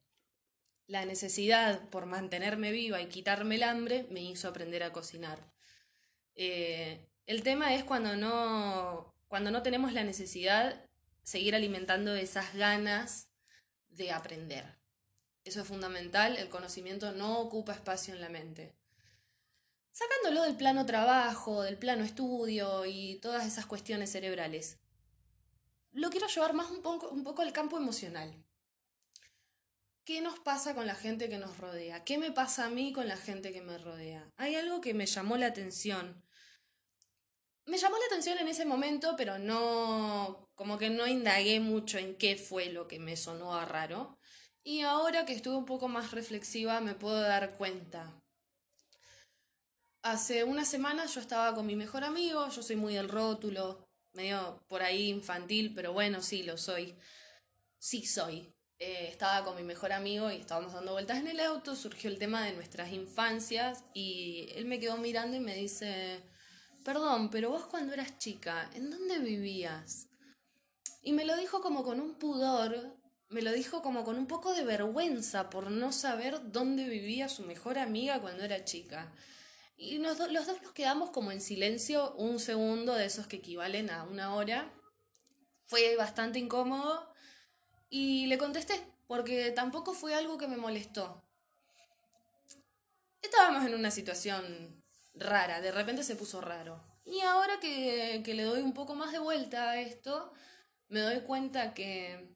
La 0.88 1.06
necesidad 1.06 1.80
por 1.90 2.06
mantenerme 2.06 2.72
viva 2.72 3.02
y 3.02 3.08
quitarme 3.08 3.56
el 3.56 3.64
hambre 3.64 4.06
me 4.12 4.22
hizo 4.22 4.50
aprender 4.50 4.84
a 4.84 4.92
cocinar. 4.92 5.40
Eh, 6.36 7.00
el 7.26 7.44
tema 7.44 7.76
es 7.76 7.86
cuando 7.86 8.16
no, 8.18 9.14
cuando 9.30 9.52
no 9.52 9.64
tenemos 9.64 9.94
la 9.94 10.04
necesidad, 10.04 10.86
seguir 11.24 11.56
alimentando 11.56 12.14
esas 12.16 12.54
ganas 12.54 13.27
de 13.98 14.12
aprender. 14.12 14.78
Eso 15.44 15.62
es 15.62 15.68
fundamental, 15.68 16.38
el 16.38 16.50
conocimiento 16.50 17.12
no 17.12 17.40
ocupa 17.40 17.74
espacio 17.74 18.14
en 18.14 18.22
la 18.22 18.30
mente. 18.30 18.76
Sacándolo 19.92 20.44
del 20.44 20.56
plano 20.56 20.86
trabajo, 20.86 21.64
del 21.64 21.78
plano 21.78 22.04
estudio 22.04 22.86
y 22.86 23.20
todas 23.20 23.46
esas 23.46 23.66
cuestiones 23.66 24.12
cerebrales, 24.12 24.78
lo 25.92 26.10
quiero 26.10 26.28
llevar 26.28 26.54
más 26.54 26.70
un 26.70 26.82
poco, 26.82 27.10
un 27.10 27.24
poco 27.24 27.42
al 27.42 27.54
campo 27.54 27.78
emocional. 27.78 28.44
¿Qué 30.04 30.22
nos 30.22 30.40
pasa 30.40 30.76
con 30.76 30.86
la 30.86 30.96
gente 30.96 31.28
que 31.28 31.38
nos 31.38 31.58
rodea? 31.58 32.04
¿Qué 32.06 32.18
me 32.18 32.32
pasa 32.32 32.66
a 32.66 32.70
mí 32.70 32.94
con 32.94 33.08
la 33.08 33.18
gente 33.18 33.52
que 33.52 33.62
me 33.62 33.78
rodea? 33.78 34.32
Hay 34.38 34.56
algo 34.56 34.80
que 34.80 34.94
me 34.94 35.06
llamó 35.06 35.36
la 35.36 35.48
atención 35.48 36.24
me 37.68 37.78
llamó 37.78 37.98
la 37.98 38.06
atención 38.06 38.38
en 38.40 38.48
ese 38.48 38.66
momento, 38.66 39.16
pero 39.18 39.38
no, 39.38 40.47
como 40.58 40.80
que 40.80 40.90
no 40.90 41.06
indagué 41.06 41.60
mucho 41.60 42.00
en 42.00 42.16
qué 42.16 42.36
fue 42.36 42.66
lo 42.70 42.88
que 42.88 42.98
me 42.98 43.16
sonó 43.16 43.54
a 43.54 43.64
raro. 43.66 44.18
Y 44.64 44.82
ahora 44.82 45.24
que 45.24 45.34
estuve 45.34 45.56
un 45.56 45.66
poco 45.66 45.88
más 45.88 46.12
reflexiva 46.12 46.82
me 46.82 46.96
puedo 46.96 47.22
dar 47.22 47.56
cuenta. 47.58 48.20
Hace 50.02 50.44
una 50.44 50.66
semana 50.66 51.06
yo 51.06 51.22
estaba 51.22 51.54
con 51.54 51.68
mi 51.68 51.76
mejor 51.76 52.04
amigo, 52.04 52.50
yo 52.50 52.64
soy 52.64 52.76
muy 52.76 52.96
del 52.96 53.08
rótulo, 53.08 53.88
medio 54.14 54.64
por 54.68 54.82
ahí 54.82 55.10
infantil, 55.10 55.74
pero 55.76 55.94
bueno, 55.94 56.24
sí, 56.24 56.42
lo 56.42 56.58
soy. 56.58 56.98
Sí 57.78 58.08
soy. 58.08 58.52
Eh, 58.80 59.10
estaba 59.10 59.46
con 59.46 59.56
mi 59.58 59.64
mejor 59.64 59.92
amigo 59.92 60.32
y 60.32 60.38
estábamos 60.38 60.74
dando 60.74 60.94
vueltas 60.94 61.20
en 61.20 61.28
el 61.28 61.40
auto, 61.40 61.76
surgió 61.76 62.10
el 62.10 62.18
tema 62.18 62.44
de 62.44 62.54
nuestras 62.54 62.92
infancias 62.92 63.84
y 63.94 64.50
él 64.56 64.66
me 64.66 64.80
quedó 64.80 64.98
mirando 64.98 65.38
y 65.38 65.40
me 65.40 65.54
dice, 65.54 66.24
Perdón, 66.84 67.30
pero 67.30 67.52
vos 67.52 67.68
cuando 67.68 67.94
eras 67.94 68.18
chica, 68.18 68.72
¿en 68.74 68.90
dónde 68.90 69.20
vivías? 69.20 70.07
Y 71.02 71.14
me 71.14 71.26
lo 71.26 71.36
dijo 71.38 71.62
como 71.62 71.84
con 71.84 72.00
un 72.00 72.16
pudor, 72.16 72.98
me 73.30 73.42
lo 73.42 73.52
dijo 73.52 73.82
como 73.82 74.04
con 74.04 74.18
un 74.18 74.28
poco 74.28 74.54
de 74.54 74.64
vergüenza 74.64 75.50
por 75.50 75.72
no 75.72 75.92
saber 75.92 76.52
dónde 76.52 76.88
vivía 76.88 77.30
su 77.30 77.44
mejor 77.44 77.78
amiga 77.78 78.20
cuando 78.20 78.44
era 78.44 78.66
chica. 78.66 79.14
Y 79.78 80.00
los 80.00 80.18
dos 80.18 80.32
nos 80.32 80.72
quedamos 80.74 81.12
como 81.12 81.32
en 81.32 81.40
silencio 81.40 82.14
un 82.16 82.40
segundo 82.40 82.96
de 82.96 83.06
esos 83.06 83.28
que 83.28 83.38
equivalen 83.38 83.90
a 83.92 84.04
una 84.04 84.34
hora. 84.34 84.74
Fue 85.68 85.96
bastante 85.96 86.40
incómodo 86.40 87.14
y 87.90 88.26
le 88.28 88.38
contesté, 88.38 88.82
porque 89.06 89.52
tampoco 89.52 89.94
fue 89.94 90.16
algo 90.16 90.38
que 90.38 90.48
me 90.48 90.58
molestó. 90.58 91.24
Estábamos 93.22 93.66
en 93.66 93.76
una 93.76 93.92
situación 93.92 94.84
rara, 95.16 95.62
de 95.62 95.72
repente 95.72 96.04
se 96.04 96.16
puso 96.16 96.42
raro. 96.42 96.84
Y 97.06 97.22
ahora 97.22 97.60
que, 97.60 98.22
le 98.26 98.44
doy 98.44 98.62
un 98.62 98.74
poco 98.74 98.96
más 98.96 99.12
de 99.12 99.20
vuelta 99.20 99.72
a 99.72 99.80
esto, 99.80 100.34
me 100.90 101.00
doy 101.02 101.22
cuenta 101.22 101.74
que, 101.74 102.36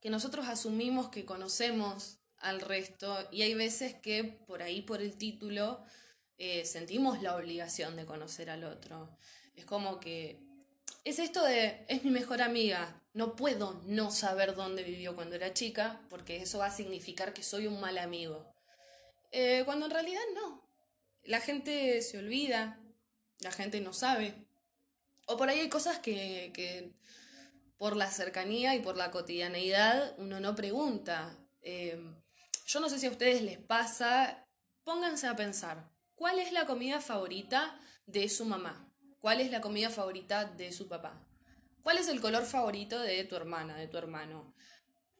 que 0.00 0.10
nosotros 0.10 0.46
asumimos 0.48 1.08
que 1.10 1.24
conocemos 1.24 2.18
al 2.38 2.60
resto 2.60 3.16
y 3.30 3.42
hay 3.42 3.54
veces 3.54 3.94
que 3.94 4.24
por 4.24 4.62
ahí, 4.62 4.82
por 4.82 5.02
el 5.02 5.16
título, 5.16 5.84
eh, 6.38 6.64
sentimos 6.64 7.22
la 7.22 7.36
obligación 7.36 7.96
de 7.96 8.06
conocer 8.06 8.50
al 8.50 8.64
otro. 8.64 9.16
Es 9.56 9.64
como 9.64 9.98
que 9.98 10.40
es 11.04 11.18
esto 11.18 11.42
de, 11.44 11.84
es 11.88 12.04
mi 12.04 12.10
mejor 12.10 12.42
amiga, 12.42 13.02
no 13.14 13.34
puedo 13.34 13.80
no 13.86 14.10
saber 14.10 14.54
dónde 14.54 14.82
vivió 14.84 15.16
cuando 15.16 15.36
era 15.36 15.54
chica, 15.54 16.00
porque 16.08 16.36
eso 16.36 16.58
va 16.58 16.66
a 16.66 16.76
significar 16.76 17.32
que 17.32 17.42
soy 17.42 17.66
un 17.66 17.80
mal 17.80 17.98
amigo. 17.98 18.46
Eh, 19.32 19.62
cuando 19.64 19.86
en 19.86 19.92
realidad 19.92 20.20
no, 20.34 20.62
la 21.24 21.40
gente 21.40 22.00
se 22.02 22.18
olvida, 22.18 22.78
la 23.40 23.50
gente 23.50 23.80
no 23.80 23.92
sabe. 23.92 24.34
O 25.26 25.36
por 25.36 25.48
ahí 25.48 25.60
hay 25.60 25.68
cosas 25.68 25.98
que, 25.98 26.92
por 27.78 27.96
la 27.96 28.10
cercanía 28.10 28.74
y 28.74 28.80
por 28.80 28.96
la 28.96 29.10
cotidianeidad 29.10 30.14
uno 30.18 30.40
no 30.40 30.54
pregunta. 30.54 31.38
Em, 31.62 32.20
yo 32.66 32.80
no 32.80 32.90
sé 32.90 32.98
si 32.98 33.06
a 33.06 33.10
ustedes 33.10 33.40
les 33.40 33.58
pasa, 33.58 34.44
pónganse 34.84 35.26
a 35.26 35.36
pensar, 35.36 35.88
¿cuál 36.14 36.38
es 36.38 36.52
la 36.52 36.66
comida 36.66 37.00
favorita 37.00 37.80
de 38.06 38.28
su 38.28 38.44
mamá? 38.44 38.92
¿Cuál 39.20 39.40
es 39.40 39.50
la 39.50 39.60
comida 39.60 39.90
favorita 39.90 40.44
de 40.44 40.72
su 40.72 40.88
papá? 40.88 41.24
¿Cuál 41.82 41.98
es 41.98 42.08
el 42.08 42.20
color 42.20 42.44
favorito 42.44 42.98
de 43.00 43.24
tu 43.24 43.36
hermana, 43.36 43.76
de 43.76 43.88
tu 43.88 43.96
hermano? 43.96 44.54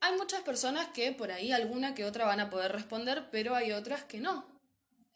Hay 0.01 0.17
muchas 0.17 0.43
personas 0.43 0.89
que 0.89 1.13
por 1.13 1.33
ahí 1.33 1.53
alguna 1.53 1.95
que 1.95 2.05
otra 2.05 2.27
van 2.27 2.41
a 2.41 2.51
poder 2.51 2.73
responder, 2.73 3.29
pero 3.31 3.55
hay 3.55 3.73
otras 3.73 4.05
que 4.05 4.21
no. 4.21 4.61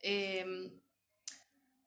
Em, 0.01 0.82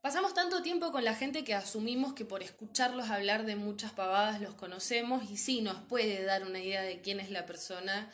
Pasamos 0.05 0.35
tanto 0.35 0.61
tiempo 0.61 0.91
con 0.91 1.03
la 1.03 1.15
gente 1.15 1.43
que 1.43 1.55
asumimos 1.55 2.13
que 2.13 2.25
por 2.25 2.43
escucharlos 2.43 3.09
hablar 3.09 3.43
de 3.43 3.55
muchas 3.55 3.91
pavadas 3.91 4.39
los 4.39 4.53
conocemos 4.53 5.27
y 5.31 5.35
sí 5.35 5.61
nos 5.61 5.77
puede 5.77 6.23
dar 6.23 6.43
una 6.43 6.59
idea 6.59 6.83
de 6.83 7.01
quién 7.01 7.19
es 7.19 7.31
la 7.31 7.47
persona 7.47 8.07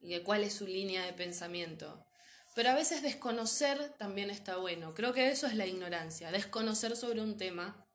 y 0.00 0.08
de 0.08 0.24
cuál 0.24 0.42
es 0.42 0.54
su 0.54 0.66
línea 0.66 1.06
de 1.06 1.12
pensamiento. 1.12 2.04
Pero 2.56 2.70
a 2.70 2.74
veces 2.74 3.00
desconocer 3.00 3.90
también 3.90 4.28
está 4.28 4.56
bueno. 4.56 4.92
Creo 4.92 5.12
que 5.12 5.28
eso 5.28 5.46
es 5.46 5.54
la 5.54 5.66
ignorancia, 5.66 6.32
desconocer 6.32 6.96
sobre 6.96 7.20
un 7.20 7.36
tema. 7.36 7.86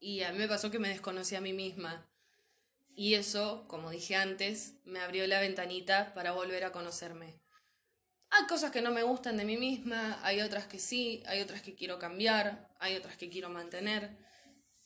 Y 0.00 0.22
a 0.24 0.32
mí 0.32 0.38
me 0.38 0.48
pasó 0.48 0.72
que 0.72 0.80
me 0.80 0.88
desconocí 0.88 1.36
a 1.36 1.40
mí 1.40 1.52
misma. 1.52 2.10
Y 2.96 3.14
eso, 3.14 3.62
como 3.68 3.90
dije 3.90 4.16
antes, 4.16 4.72
me 4.82 4.98
abrió 4.98 5.28
la 5.28 5.38
ventanita 5.38 6.12
para 6.12 6.32
volver 6.32 6.64
a 6.64 6.72
conocerme. 6.72 7.38
Hay 8.30 8.46
cosas 8.46 8.70
que 8.70 8.80
no 8.82 8.92
me 8.92 9.02
gustan 9.02 9.36
de 9.36 9.44
mí 9.44 9.56
misma, 9.56 10.18
hay 10.22 10.40
otras 10.40 10.66
que 10.66 10.78
sí, 10.78 11.22
hay 11.26 11.40
otras 11.40 11.62
que 11.62 11.74
quiero 11.74 11.98
cambiar, 11.98 12.70
hay 12.78 12.96
otras 12.96 13.16
que 13.16 13.28
quiero 13.28 13.48
mantener. 13.48 14.16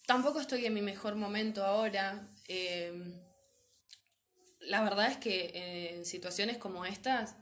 Tampoco 0.07 0.41
estoy 0.41 0.67
en 0.67 0.75
mi 0.75 0.83
mejor 0.83 1.15
momento 1.15 1.65
ahora. 1.65 2.27
Eh, 2.49 2.93
la 4.61 4.83
verdad 4.83 5.11
es 5.11 5.19
que 5.19 5.95
en 5.95 6.05
situaciones 6.05 6.59
como 6.59 6.85
estas 6.87 7.37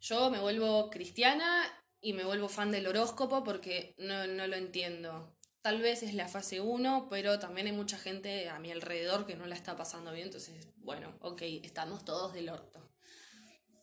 yo 0.00 0.30
me 0.30 0.40
vuelvo 0.40 0.90
cristiana 0.90 1.64
y 2.00 2.12
me 2.12 2.24
vuelvo 2.24 2.48
fan 2.48 2.70
del 2.70 2.86
horóscopo 2.86 3.42
porque 3.44 3.94
no, 3.98 4.26
lo 4.26 4.56
entiendo. 4.56 5.34
Tal 5.62 5.80
vez 5.80 6.02
es 6.02 6.12
la 6.12 6.28
fase 6.28 6.60
1, 6.60 7.08
pero 7.08 7.38
también 7.38 7.66
hay 7.66 7.72
mucha 7.72 7.96
gente 7.96 8.50
a 8.50 8.58
mi 8.58 8.70
alrededor 8.70 9.24
que 9.24 9.36
no 9.36 9.46
la 9.46 9.54
está 9.54 9.76
pasando 9.76 10.12
bien, 10.12 10.26
entonces, 10.26 10.68
bueno, 10.76 11.16
ok, 11.20 11.40
estamos 11.62 12.04
todos 12.04 12.34
del 12.34 12.50
orto. 12.50 12.92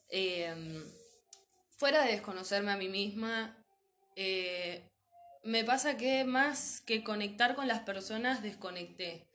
Em, 0.10 0.84
fuera 1.82 2.06
de 2.06 2.12
desconocerme 2.12 2.72
a 2.72 2.78
mí 2.78 2.90
misma, 2.90 3.58
eh, 4.16 4.88
me 5.44 5.64
pasa 5.64 5.98
que 5.98 6.24
más 6.26 6.80
que 6.82 7.04
conectar 7.04 7.56
con 7.56 7.68
las 7.68 7.80
personas, 7.80 8.44
desconecté. 8.44 9.28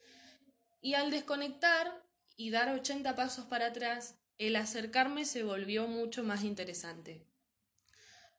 Y 0.81 0.95
al 0.95 1.11
desconectar 1.11 2.05
y 2.37 2.51
dar 2.51 2.69
80 2.69 3.17
pasos 3.17 3.47
para 3.47 3.67
atrás, 3.67 4.15
el 4.39 4.55
acercarme 4.55 5.25
se 5.25 5.43
volvió 5.43 5.89
mucho 5.89 6.23
más 6.23 6.45
interesante. 6.45 7.27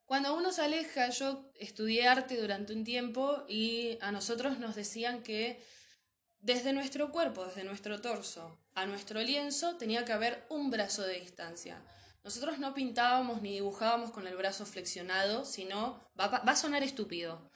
Cuando 0.05 0.37
uno 0.37 0.53
se 0.53 0.61
aleja, 0.61 1.09
yo 1.09 1.51
estudié 1.59 2.07
arte 2.07 2.39
durante 2.39 2.71
un 2.71 2.85
tiempo 2.85 3.43
y 3.49 3.97
a 3.99 4.13
nosotros 4.13 4.57
nos 4.57 4.77
decían 4.77 5.21
que 5.21 5.61
desde 6.39 6.71
nuestro 6.71 7.11
cuerpo, 7.11 7.45
desde 7.45 7.65
nuestro 7.65 7.99
torso 7.99 8.57
a 8.73 8.85
nuestro 8.85 9.21
lienzo, 9.21 9.75
tenía 9.75 10.05
que 10.05 10.13
haber 10.13 10.45
un 10.47 10.71
brazo 10.71 11.01
de 11.01 11.19
distancia. 11.19 11.83
Nosotros 12.27 12.59
no 12.59 12.73
pintábamos 12.73 13.41
ni 13.41 13.53
dibujábamos 13.53 14.11
con 14.11 14.27
el 14.27 14.35
brazo 14.35 14.65
flexionado, 14.65 15.45
sino 15.45 15.97
va, 16.19 16.27
va 16.27 16.51
a 16.51 16.55
sonar 16.57 16.83
estúpido, 16.83 17.49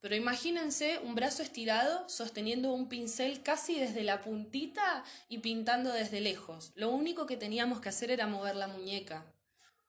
pero 0.00 0.14
imagínense 0.16 0.98
un 1.02 1.14
brazo 1.14 1.42
estirado 1.42 2.06
sosteniendo 2.10 2.74
un 2.74 2.90
pincel 2.90 3.42
casi 3.42 3.80
desde 3.80 4.02
la 4.02 4.20
puntita 4.20 5.02
y 5.30 5.38
pintando 5.38 5.90
desde 5.94 6.20
lejos. 6.20 6.72
Lo 6.74 6.90
único 6.90 7.24
que 7.24 7.38
teníamos 7.38 7.80
que 7.80 7.88
hacer 7.88 8.10
era 8.10 8.26
mover 8.26 8.56
la 8.56 8.68
muñeca. 8.68 9.24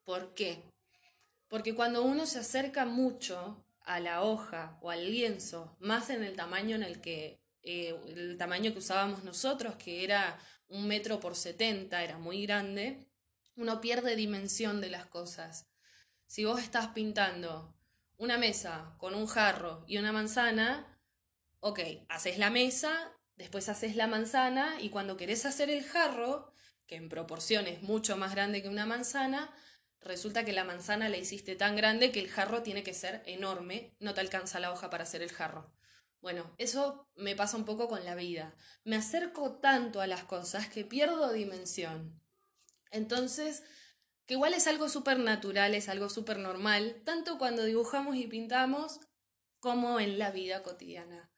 ¿Por 0.05 0.34
qué? 0.34 0.63
Porque 1.50 1.75
cuando 1.75 2.03
uno 2.03 2.25
se 2.25 2.39
acerca 2.39 2.86
mucho 2.86 3.65
a 3.81 4.00
la 4.00 4.24
hoja 4.24 4.79
o 4.81 4.89
al 4.89 5.12
lienzo, 5.12 5.75
más 5.81 6.10
en 6.10 6.24
el 6.24 6.38
tamaño 6.38 6.77
en 6.77 6.84
el 6.84 7.01
que 7.01 7.41
eh, 7.62 7.93
el 8.08 8.38
tamaño 8.38 8.72
que 8.72 8.79
usábamos 8.79 9.25
nosotros, 9.25 9.75
que 9.75 10.05
era 10.05 10.39
un 10.69 10.88
metro 10.88 11.19
por 11.19 11.36
setenta, 11.36 12.05
era 12.05 12.17
muy 12.17 12.46
grande, 12.46 13.09
uno 13.60 13.82
pierde 13.82 14.16
dimensión 14.16 14.80
de 14.80 14.89
las 14.89 15.06
cosas. 15.06 15.68
Si 16.28 16.46
vos 16.46 16.62
estás 16.62 16.88
pintando 16.88 17.75
una 18.16 18.38
mesa 18.38 18.96
con 18.98 19.13
un 19.16 19.28
jarro 19.28 19.84
y 19.86 19.98
una 19.98 20.13
manzana, 20.13 20.98
ok, 21.60 21.82
haces 22.08 22.38
la 22.38 22.51
mesa, 22.51 23.13
después 23.36 23.68
haces 23.68 23.98
la 23.98 24.08
manzana 24.08 24.80
y 24.80 24.89
cuando 24.89 25.18
querés 25.18 25.46
hacer 25.46 25.70
el 25.70 25.84
jarro, 25.84 26.54
que 26.88 26.96
en 26.96 27.10
proporción 27.10 27.68
es 27.68 27.82
mucho 27.82 28.16
más 28.16 28.32
grande 28.32 28.62
que 28.62 28.70
una 28.70 28.86
manzana, 28.86 29.54
resulta 30.00 30.46
que 30.46 30.54
la 30.54 30.63
manzana 30.63 31.10
la 31.10 31.18
hiciste 31.18 31.58
tan 31.58 31.75
grande 31.75 32.13
que 32.13 32.22
el 32.22 32.30
jarro 32.30 32.63
tiene 32.63 32.84
que 32.84 32.94
ser 32.94 33.24
enorme, 33.25 33.94
no 34.00 34.13
te 34.13 34.22
alcanza 34.22 34.62
la 34.62 34.72
hoja 34.72 34.89
para 34.89 35.04
hacer 35.04 35.22
el 35.22 35.34
jarro. 35.34 35.70
Bueno, 36.22 36.56
eso 36.58 37.10
me 37.16 37.36
pasa 37.36 37.58
un 37.58 37.66
poco 37.66 37.89
con 37.89 38.06
la 38.06 38.16
vida. 38.16 38.56
Me 38.86 38.96
acerco 38.96 39.60
tanto 39.60 40.00
a 40.00 40.08
las 40.08 40.24
cosas 40.24 40.70
que 40.70 40.86
pierdo 40.86 41.34
dimensión. 41.34 42.22
Entonces, 42.91 43.63
que 44.25 44.36
igual 44.36 44.53
es 44.53 44.67
algo 44.67 44.89
súper 44.89 45.19
natural, 45.19 45.74
es 45.75 45.89
algo 45.89 46.10
súper 46.10 46.38
normal, 46.39 47.01
tanto 47.05 47.38
cuando 47.38 47.63
dibujamos 47.63 48.15
y 48.15 48.27
pintamos 48.27 49.00
como 49.60 50.00
en 50.00 50.19
la 50.19 50.31
vida 50.31 50.63
cotidiana. 50.63 51.31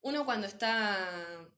Uno 0.00 0.24
cuando 0.24 0.46
está, 0.46 1.48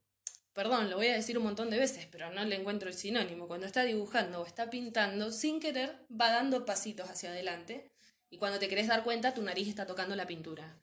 perdón, 0.53 0.91
lo 0.91 0.97
voy 0.97 1.09
a 1.09 1.15
decir 1.15 1.39
un 1.39 1.45
montón 1.45 1.71
de 1.71 1.79
veces, 1.79 2.07
pero 2.07 2.31
no 2.33 2.45
le 2.45 2.57
encuentro 2.57 2.89
el 2.89 2.95
sinónimo, 2.95 3.49
cuando 3.49 3.67
está 3.67 3.83
dibujando 3.83 4.41
o 4.41 4.47
está 4.47 4.71
pintando, 4.71 5.33
sin 5.33 5.61
querer 5.61 6.07
va 6.09 6.31
dando 6.31 6.65
pasitos 6.65 7.11
hacia 7.11 7.31
adelante 7.31 7.93
y 8.31 8.39
cuando 8.39 8.59
te 8.59 8.69
querés 8.69 8.89
dar 8.89 9.05
cuenta 9.05 9.35
tu 9.35 9.43
nariz 9.43 9.69
está 9.69 9.87
tocando 9.87 10.17
la 10.17 10.27
pintura. 10.27 10.81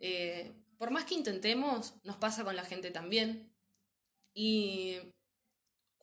Eh, 0.00 0.54
por 0.78 0.90
más 0.90 1.04
que 1.04 1.14
intentemos, 1.14 1.94
nos 2.02 2.16
pasa 2.16 2.44
con 2.44 2.56
la 2.56 2.64
gente 2.64 2.90
también. 2.90 3.52
Y 4.34 4.98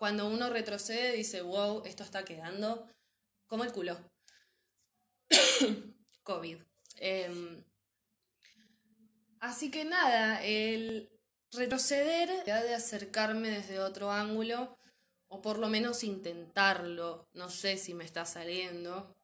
cuando 0.01 0.27
uno 0.27 0.49
retrocede 0.49 1.11
dice, 1.11 1.43
wow, 1.43 1.83
esto 1.85 2.01
está 2.01 2.25
quedando 2.25 2.91
como 3.45 3.63
el 3.63 3.71
culo. 3.71 3.99
COVID. 6.23 6.57
Em, 6.95 7.63
así 9.41 9.69
que 9.69 9.85
nada, 9.85 10.43
el 10.43 11.07
retroceder, 11.51 12.43
de 12.43 12.73
acercarme 12.73 13.51
desde 13.51 13.79
otro 13.79 14.11
ángulo, 14.11 14.75
o 15.27 15.39
por 15.39 15.59
lo 15.59 15.69
menos 15.69 16.03
intentarlo, 16.03 17.29
no 17.33 17.51
sé 17.51 17.77
si 17.77 17.93
me 17.93 18.03
está 18.03 18.25
saliendo. 18.25 19.15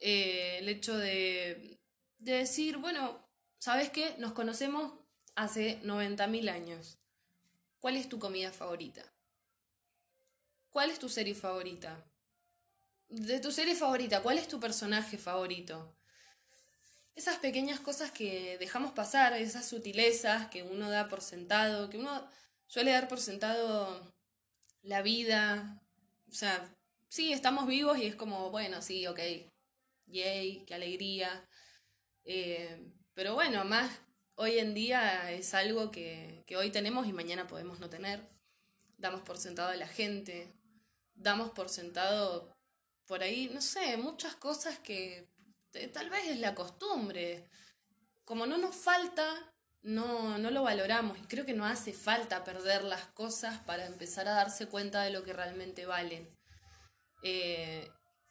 Eh, 0.00 0.58
el 0.58 0.68
hecho 0.68 0.98
de, 0.98 1.78
de 2.18 2.32
decir, 2.32 2.78
bueno, 2.78 3.24
¿sabes 3.60 3.90
qué? 3.90 4.16
Nos 4.18 4.32
conocemos 4.32 4.92
hace 5.36 5.80
90.000 5.84 6.50
años. 6.50 6.98
¿Cuál 7.78 7.96
es 7.96 8.08
tu 8.08 8.18
comida 8.18 8.50
favorita? 8.50 9.04
¿Cuál 10.76 10.90
es 10.90 10.98
tu 10.98 11.08
serie 11.08 11.34
favorita? 11.34 12.04
De 13.08 13.40
tu 13.40 13.50
serie 13.50 13.74
favorita, 13.74 14.22
¿cuál 14.22 14.36
es 14.36 14.46
tu 14.46 14.60
personaje 14.60 15.16
favorito? 15.16 15.96
Esas 17.14 17.38
pequeñas 17.38 17.80
cosas 17.80 18.10
que 18.10 18.58
dejamos 18.58 18.92
pasar, 18.92 19.32
esas 19.32 19.66
sutilezas 19.66 20.50
que 20.50 20.64
uno 20.64 20.90
da 20.90 21.08
por 21.08 21.22
sentado, 21.22 21.88
que 21.88 21.96
uno 21.96 22.30
suele 22.66 22.90
dar 22.90 23.08
por 23.08 23.20
sentado 23.20 24.14
la 24.82 25.00
vida. 25.00 25.82
O 26.28 26.34
sea, 26.34 26.70
sí, 27.08 27.32
estamos 27.32 27.66
vivos 27.66 27.96
y 27.96 28.04
es 28.04 28.14
como, 28.14 28.50
bueno, 28.50 28.82
sí, 28.82 29.06
ok, 29.06 29.20
yay, 30.04 30.62
qué 30.66 30.74
alegría. 30.74 31.48
Eh, 32.24 32.92
pero 33.14 33.32
bueno, 33.32 33.64
más 33.64 33.90
hoy 34.34 34.58
en 34.58 34.74
día 34.74 35.32
es 35.32 35.54
algo 35.54 35.90
que, 35.90 36.44
que 36.46 36.58
hoy 36.58 36.68
tenemos 36.68 37.06
y 37.06 37.14
mañana 37.14 37.46
podemos 37.46 37.80
no 37.80 37.88
tener. 37.88 38.20
Damos 38.98 39.22
por 39.22 39.38
sentado 39.38 39.70
a 39.70 39.76
la 39.76 39.88
gente, 39.88 40.55
damos 41.16 41.50
por 41.50 41.68
sentado 41.68 42.54
por 43.06 43.22
ahí, 43.22 43.50
no 43.52 43.60
sé, 43.60 43.96
muchas 43.96 44.34
cosas 44.36 44.78
que 44.78 45.28
tal 45.92 46.10
vez 46.10 46.28
es 46.28 46.38
la 46.38 46.54
costumbre. 46.54 47.48
Como 48.24 48.46
no 48.46 48.58
nos 48.58 48.74
falta, 48.74 49.26
no, 49.82 50.38
no 50.38 50.50
lo 50.50 50.62
valoramos 50.62 51.16
y 51.18 51.22
creo 51.22 51.46
que 51.46 51.54
no 51.54 51.64
hace 51.64 51.92
falta 51.92 52.44
perder 52.44 52.82
las 52.82 53.06
cosas 53.06 53.58
para 53.60 53.86
empezar 53.86 54.26
a 54.26 54.32
darse 54.32 54.66
cuenta 54.66 55.02
de 55.02 55.10
lo 55.10 55.22
que 55.22 55.32
realmente 55.32 55.86
valen. 55.86 56.28
Eh, 57.22 57.88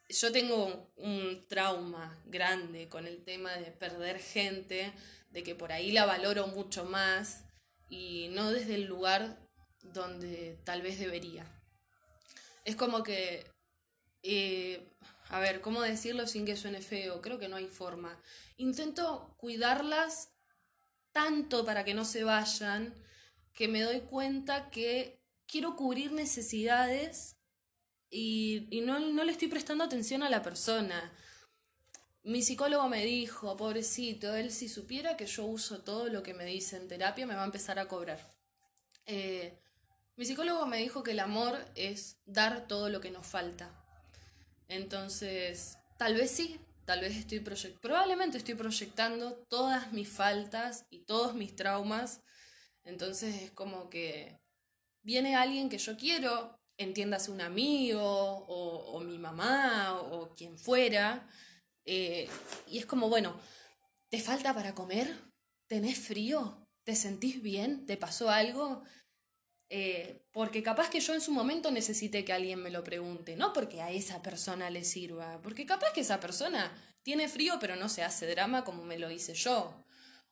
yo 0.09 0.31
tengo 0.31 0.91
un 0.97 1.45
trauma 1.47 2.21
grande 2.25 2.89
con 2.89 3.07
el 3.07 3.23
tema 3.23 3.53
de 3.53 3.71
perder 3.71 4.19
gente, 4.19 4.93
de 5.31 5.43
que 5.43 5.55
por 5.55 5.71
ahí 5.71 5.91
la 5.91 6.05
valoro 6.05 6.47
mucho 6.47 6.85
más 6.85 7.45
y 7.89 8.27
no 8.31 8.51
desde 8.51 8.75
el 8.75 8.85
lugar 8.85 9.39
donde 9.81 10.59
tal 10.63 10.81
vez 10.81 10.99
debería. 10.99 11.54
Es 12.65 12.75
como 12.75 13.01
que 13.03 13.55
eh, 14.27 14.89
a 15.29 15.39
ver, 15.39 15.61
¿cómo 15.61 15.81
decirlo 15.81 16.27
sin 16.27 16.45
que 16.45 16.55
suene 16.55 16.81
feo? 16.81 17.21
Creo 17.21 17.39
que 17.39 17.47
no 17.47 17.55
hay 17.55 17.67
forma. 17.67 18.19
Intento 18.57 19.35
cuidarlas 19.37 20.33
tanto 21.11 21.65
para 21.65 21.83
que 21.83 21.93
no 21.93 22.05
se 22.05 22.23
vayan, 22.23 22.93
que 23.53 23.67
me 23.67 23.81
doy 23.81 24.01
cuenta 24.01 24.69
que 24.69 25.21
quiero 25.47 25.75
cubrir 25.75 26.11
necesidades 26.11 27.37
y, 28.09 28.81
no, 28.83 28.99
no, 28.99 29.23
le 29.23 29.31
estoy 29.31 29.47
prestando 29.47 29.83
atención 29.83 30.23
a 30.23 30.29
la 30.29 30.41
persona. 30.41 31.13
Mi 32.23 32.41
psicólogo 32.41 32.87
me 32.87 33.05
dijo, 33.05 33.55
pobrecito, 33.57 34.35
él 34.35 34.51
si 34.51 34.69
supiera 34.69 35.17
que 35.17 35.27
yo 35.27 35.45
uso 35.45 35.83
todo 35.83 36.07
lo 36.09 36.23
que 36.23 36.33
me 36.33 36.45
dice 36.45 36.77
en 36.77 36.87
terapia, 36.87 37.27
me 37.27 37.35
va 37.35 37.43
a 37.43 37.45
empezar 37.45 37.77
a 37.77 37.87
cobrar. 37.87 38.19
Eh, 39.05 39.59
mi 40.17 40.25
psicólogo 40.25 40.65
me 40.65 40.77
dijo 40.77 41.03
que 41.03 41.11
el 41.11 41.19
amor 41.19 41.57
es 41.75 42.17
dar 42.25 42.67
todo 42.67 42.89
lo 42.89 43.01
que 43.01 43.11
nos 43.11 43.27
falta. 43.27 43.69
Entonces, 44.67 45.77
tal 45.97 46.15
vez 46.15 46.31
sí, 46.31 46.59
tal 46.85 47.01
vez 47.01 47.15
estoy 47.17 47.39
proyectando, 47.39 47.81
probablemente 47.81 48.37
estoy 48.37 48.55
proyectando 48.55 49.33
todas 49.49 49.91
mis 49.91 50.07
faltas 50.07 50.85
y 50.89 50.99
todos 50.99 51.35
mis 51.35 51.55
traumas. 51.55 52.21
Entonces 52.83 53.41
es 53.41 53.51
como 53.51 53.89
que 53.89 54.39
viene 55.03 55.35
alguien 55.35 55.69
que 55.69 55.77
yo 55.77 55.97
quiero, 55.97 56.57
entiéndase 56.77 57.31
un 57.31 57.41
amigo 57.41 58.01
o, 58.01 58.99
mi 59.01 59.17
mamá 59.17 59.99
o, 59.99 60.33
quien 60.35 60.57
fuera, 60.57 61.27
eh, 61.85 62.27
y 62.67 62.79
es 62.79 62.85
como, 62.85 63.09
bueno, 63.09 63.39
¿te 64.09 64.19
falta 64.19 64.53
para 64.53 64.73
comer? 64.73 65.15
¿Tenés 65.67 65.99
frío? 65.99 66.67
¿Te 66.83 66.95
sentís 66.95 67.41
bien? 67.41 67.85
¿Te 67.85 67.97
pasó 67.97 68.29
algo? 68.29 68.83
Eh, 69.69 70.27
porque 70.31 70.61
capaz 70.61 70.89
que 70.89 70.99
yo 70.99 71.13
en 71.13 71.21
su 71.21 71.31
momento 71.31 71.71
necesite 71.71 72.23
que 72.23 72.33
alguien 72.33 72.61
me 72.61 72.69
lo 72.69 72.83
pregunte, 72.83 73.35
no 73.35 73.51
porque 73.51 73.81
a 73.81 73.91
esa 73.91 74.21
persona 74.21 74.69
le 74.69 74.83
sirva, 74.83 75.41
porque 75.41 75.65
capaz 75.65 75.91
que 75.91 76.01
esa 76.01 76.19
persona 76.19 76.71
tiene 77.01 77.27
frío 77.27 77.57
pero 77.59 77.75
no 77.75 77.89
se 77.89 78.03
hace 78.03 78.27
drama 78.27 78.63
como 78.63 78.83
me 78.83 78.99
lo 78.99 79.09
hice 79.09 79.33
yo. 79.33 79.83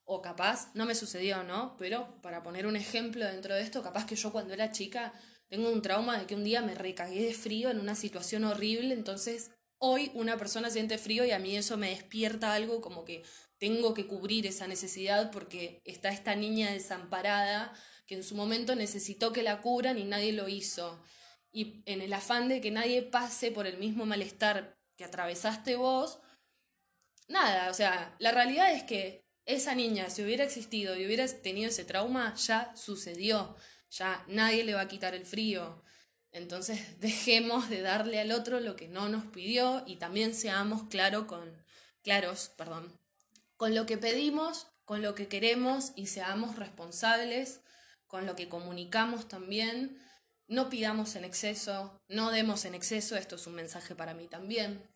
O 0.06 0.22
capaz, 0.22 0.70
no 0.76 0.86
me 0.86 0.96
sucedió, 0.96 1.44
¿no? 1.44 1.78
Pero 1.78 2.22
para 2.22 2.44
poner 2.44 2.68
un 2.68 2.76
ejemplo 2.76 3.26
dentro 3.26 3.56
de 3.56 3.62
esto, 3.62 3.82
capaz 3.82 4.06
que 4.06 4.18
yo 4.18 4.34
cuando 4.34 4.54
era 4.54 4.72
chica 4.72 5.14
tengo 5.48 5.72
un 5.72 5.82
trauma 5.82 6.20
de 6.20 6.26
que 6.26 6.36
un 6.36 6.44
día 6.44 6.62
me 6.62 6.76
recagué 6.76 7.26
de 7.28 7.34
frío 7.34 7.70
en 7.70 7.80
una 7.80 7.96
situación 7.96 8.44
horrible, 8.44 8.94
entonces 8.94 9.52
hoy 9.78 10.12
una 10.14 10.38
persona 10.38 10.70
siente 10.70 10.98
frío 10.98 11.26
y 11.26 11.32
a 11.32 11.40
mí 11.40 11.56
eso 11.56 11.78
me 11.78 11.90
despierta 11.90 12.54
algo 12.54 12.82
como 12.82 13.06
que 13.06 13.24
tengo 13.60 13.94
que 13.94 14.08
cubrir 14.08 14.46
esa 14.46 14.68
necesidad 14.68 15.32
porque 15.32 15.82
está 15.86 16.10
esta 16.10 16.36
niña 16.36 16.72
desamparada 16.72 17.74
que 18.06 18.16
en 18.16 18.24
su 18.24 18.36
momento 18.36 18.76
necesitó 18.76 19.32
que 19.32 19.44
la 19.44 19.62
cubran 19.62 19.98
y 19.98 20.04
nadie 20.04 20.34
lo 20.34 20.50
hizo. 20.50 21.02
Y 21.52 21.84
en 21.86 22.02
el 22.02 22.14
afán 22.14 22.50
de 22.50 22.62
que 22.62 22.72
nadie 22.72 23.02
pase 23.02 23.52
por 23.52 23.68
el 23.68 23.78
mismo 23.78 24.06
malestar 24.06 24.78
que 24.96 25.04
atravesaste 25.04 25.76
vos, 25.76 26.20
nada, 27.28 27.70
o 27.70 27.74
sea, 27.74 28.16
la 28.20 28.32
realidad 28.32 28.72
es 28.74 28.84
que 28.84 29.24
esa 29.46 29.76
niña, 29.76 30.10
si 30.10 30.24
hubiera 30.24 30.44
existido 30.44 30.96
y 30.96 31.06
hubiera 31.06 31.28
tenido 31.28 31.70
ese 31.70 31.86
trauma, 31.86 32.34
ya 32.36 32.76
sucedió, 32.76 33.56
ya 33.90 34.24
nadie 34.28 34.64
le 34.64 34.74
va 34.74 34.82
a 34.82 34.88
quitar 34.88 35.16
el 35.16 35.26
frío. 35.26 35.84
Entonces 36.32 36.80
dejemos 37.00 37.70
de 37.70 37.82
darle 37.82 38.20
al 38.20 38.32
otro 38.32 38.60
lo 38.60 38.76
que 38.76 38.88
no 38.88 39.10
nos 39.10 39.26
pidió 39.26 39.84
y 39.86 39.98
también 39.98 40.34
seamos 40.34 40.84
claro 40.90 41.28
con, 41.28 41.64
claros 42.04 42.52
perdón, 42.58 43.00
con 43.58 43.76
lo 43.76 43.86
que 43.86 43.98
pedimos, 43.98 44.68
con 44.86 45.02
lo 45.02 45.16
que 45.16 45.28
queremos 45.28 45.94
y 45.96 46.08
seamos 46.08 46.58
responsables 46.58 47.62
con 48.14 48.28
lo 48.28 48.36
que 48.36 48.48
comunicamos 48.48 49.28
también. 49.28 50.00
No 50.48 50.70
pidamos 50.70 51.16
en 51.16 51.26
exceso, 51.26 52.00
no 52.08 52.30
demos 52.30 52.64
en 52.66 52.76
exceso, 52.76 53.16
esto 53.16 53.38
es 53.38 53.48
un 53.48 53.56
mensaje 53.56 53.96
para 53.96 54.14
mí 54.14 54.28
también. 54.28 54.88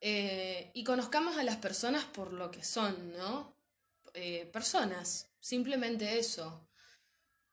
Eh, 0.00 0.72
y 0.74 0.82
conozcamos 0.82 1.38
a 1.38 1.44
las 1.44 1.58
personas 1.58 2.04
por 2.06 2.32
lo 2.32 2.50
que 2.50 2.64
son, 2.64 3.12
¿no? 3.12 3.56
Eh, 4.14 4.50
personas, 4.52 5.30
simplemente 5.38 6.18
eso. 6.18 6.68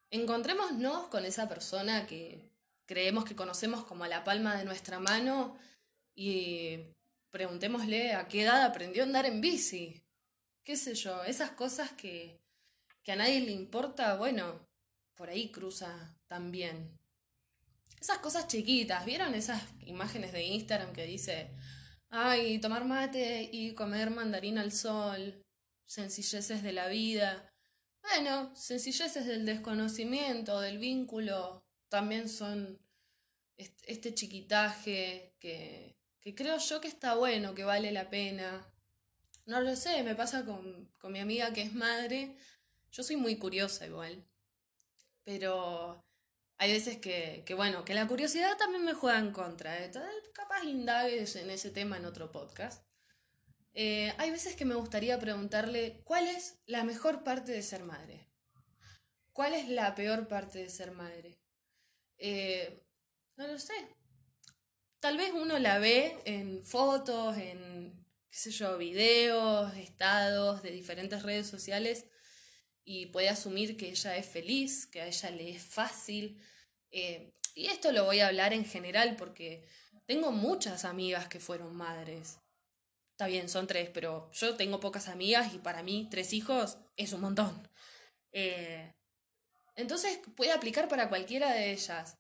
Encontrémonos 0.10 1.10
con 1.10 1.25
esa 1.25 1.48
persona 1.48 2.08
que 2.08 2.50
creemos 2.88 3.25
que 3.25 3.36
conocemos 3.36 3.86
como 3.86 4.04
a 4.04 4.08
la 4.08 4.24
palma 4.24 4.58
de 4.58 4.66
nuestra 4.66 5.00
mano 5.00 5.60
y 6.16 6.80
preguntémosle 7.30 8.16
a 8.16 8.28
qué 8.28 8.42
edad 8.42 8.63
aprendió 8.63 9.04
a 9.04 9.06
andar 9.06 9.28
en 9.28 9.42
bici. 9.42 10.04
Qué 10.63 10.75
sé 10.75 10.96
yo, 10.96 11.24
esas 11.24 11.52
cosas 11.52 11.92
que, 11.92 12.43
que 13.03 13.12
a 13.12 13.15
nadie 13.15 13.41
le 13.41 13.51
importa, 13.51 14.15
bueno, 14.15 14.67
por 15.15 15.29
ahí 15.29 15.51
cruza 15.51 16.17
también. 16.27 16.98
Esas 18.00 18.19
cosas 18.19 18.48
chiquitas, 18.48 19.05
¿vieron 19.05 19.36
esas 19.36 19.62
imágenes 19.81 20.31
de 20.31 20.43
Instagram 20.43 20.93
que 20.93 21.05
dice, 21.05 21.51
ay, 22.10 22.60
tomar 22.60 22.86
mate 22.86 23.50
y 23.51 23.74
comer 23.74 24.10
mandarina 24.10 24.62
al 24.62 24.72
sol, 24.72 25.43
sencilleces 25.86 26.63
de 26.63 26.74
la 26.74 26.88
vida? 26.88 27.53
Bueno, 28.01 28.53
sencilleces 28.55 29.25
del 29.25 29.45
desconocimiento, 29.45 30.60
del 30.60 30.77
vínculo, 30.77 31.65
también 31.87 32.27
son 32.27 32.79
este 33.55 34.13
chiquitaje 34.13 35.35
que, 35.39 35.98
que 36.20 36.35
creo 36.35 36.57
yo 36.57 36.81
que 36.81 36.87
está 36.87 37.16
bueno, 37.16 37.53
que 37.53 37.63
vale 37.63 37.92
la 37.92 38.09
pena. 38.09 38.70
No 39.46 39.61
lo 39.61 39.75
sé, 39.75 40.03
me 40.03 40.16
pasa 40.16 40.46
con, 40.46 40.92
con 40.98 41.11
mi 41.11 41.20
amiga 41.20 41.53
que 41.53 41.61
es 41.61 41.74
madre 41.74 42.35
yo 42.94 43.01
soy 43.03 43.16
muy 43.16 43.38
curiosa 43.38 43.88
igual, 43.88 44.24
pero 45.24 46.06
hay 46.58 46.72
veces 46.72 46.98
que, 46.98 47.44
bueno, 47.56 47.84
que 47.84 47.96
la 47.96 48.08
curiosidad 48.08 48.56
también 48.58 48.86
me 48.86 48.94
juega 48.94 49.18
en 49.18 49.32
contra. 49.32 49.84
¿eh? 49.84 49.92
Capaz 50.34 50.64
indagues 50.64 51.36
en 51.36 51.50
ese 51.50 51.72
tema 51.72 51.98
en 51.98 52.06
otro 52.06 52.32
podcast. 52.32 52.86
Eh, 53.74 54.14
hay 54.20 54.29
veces 54.29 54.56
que 54.56 54.66
me 54.66 54.75
gustaría 54.75 55.20
preguntarle 55.20 56.03
cuál 56.03 56.27
es 56.27 56.60
la 56.68 56.84
mejor 56.84 57.24
parte 57.24 57.51
de 57.51 57.64
ser 57.64 57.84
madre. 57.84 58.29
¿Cuál 59.32 59.56
es 59.56 59.68
la 59.68 59.96
peor 59.96 60.27
parte 60.27 60.60
de 60.60 60.70
ser 60.70 60.92
madre? 60.92 61.40
Eh, 62.18 62.86
no 63.36 63.48
lo 63.48 63.58
sé. 63.58 63.74
Tal 65.00 65.18
vez 65.18 65.32
uno 65.34 65.58
la 65.58 65.79
ve 65.79 66.22
en 66.25 66.64
fotos, 66.64 67.36
en, 67.38 68.06
qué 68.29 68.38
sé 68.38 68.51
yo, 68.51 68.77
videos, 68.77 69.75
estados 69.77 70.62
de 70.62 70.70
diferentes 70.70 71.24
redes 71.24 71.48
sociales 71.48 72.06
y 72.85 73.07
puede 73.07 73.29
asumir 73.29 73.77
que 73.77 73.89
ella 73.89 74.17
es 74.17 74.25
feliz, 74.25 74.87
que 74.87 75.01
a 75.01 75.07
ella 75.07 75.31
le 75.31 75.51
es 75.51 75.63
fácil. 75.63 76.41
Eh, 76.91 77.33
y 77.55 77.67
esto 77.67 77.91
lo 77.91 78.05
voy 78.05 78.19
a 78.19 78.27
hablar 78.27 78.53
en 78.53 78.65
general 78.65 79.15
porque 79.15 79.65
tengo 80.05 80.31
muchas 80.31 80.85
amigas 80.85 81.27
que 81.27 81.39
fueron 81.39 81.75
madres. 81.75 82.39
Está 83.11 83.27
bien, 83.27 83.48
son 83.48 83.67
tres, 83.67 83.89
pero 83.93 84.29
yo 84.33 84.55
tengo 84.55 84.79
pocas 84.79 85.07
amigas 85.07 85.53
y 85.53 85.59
para 85.59 85.83
mí 85.83 86.07
tres 86.09 86.33
hijos 86.33 86.77
es 86.96 87.13
un 87.13 87.22
montón. 87.22 87.69
Eh, 88.31 88.91
entonces 89.75 90.19
puede 90.35 90.51
aplicar 90.51 90.87
para 90.87 91.09
cualquiera 91.09 91.51
de 91.51 91.72
ellas. 91.72 92.17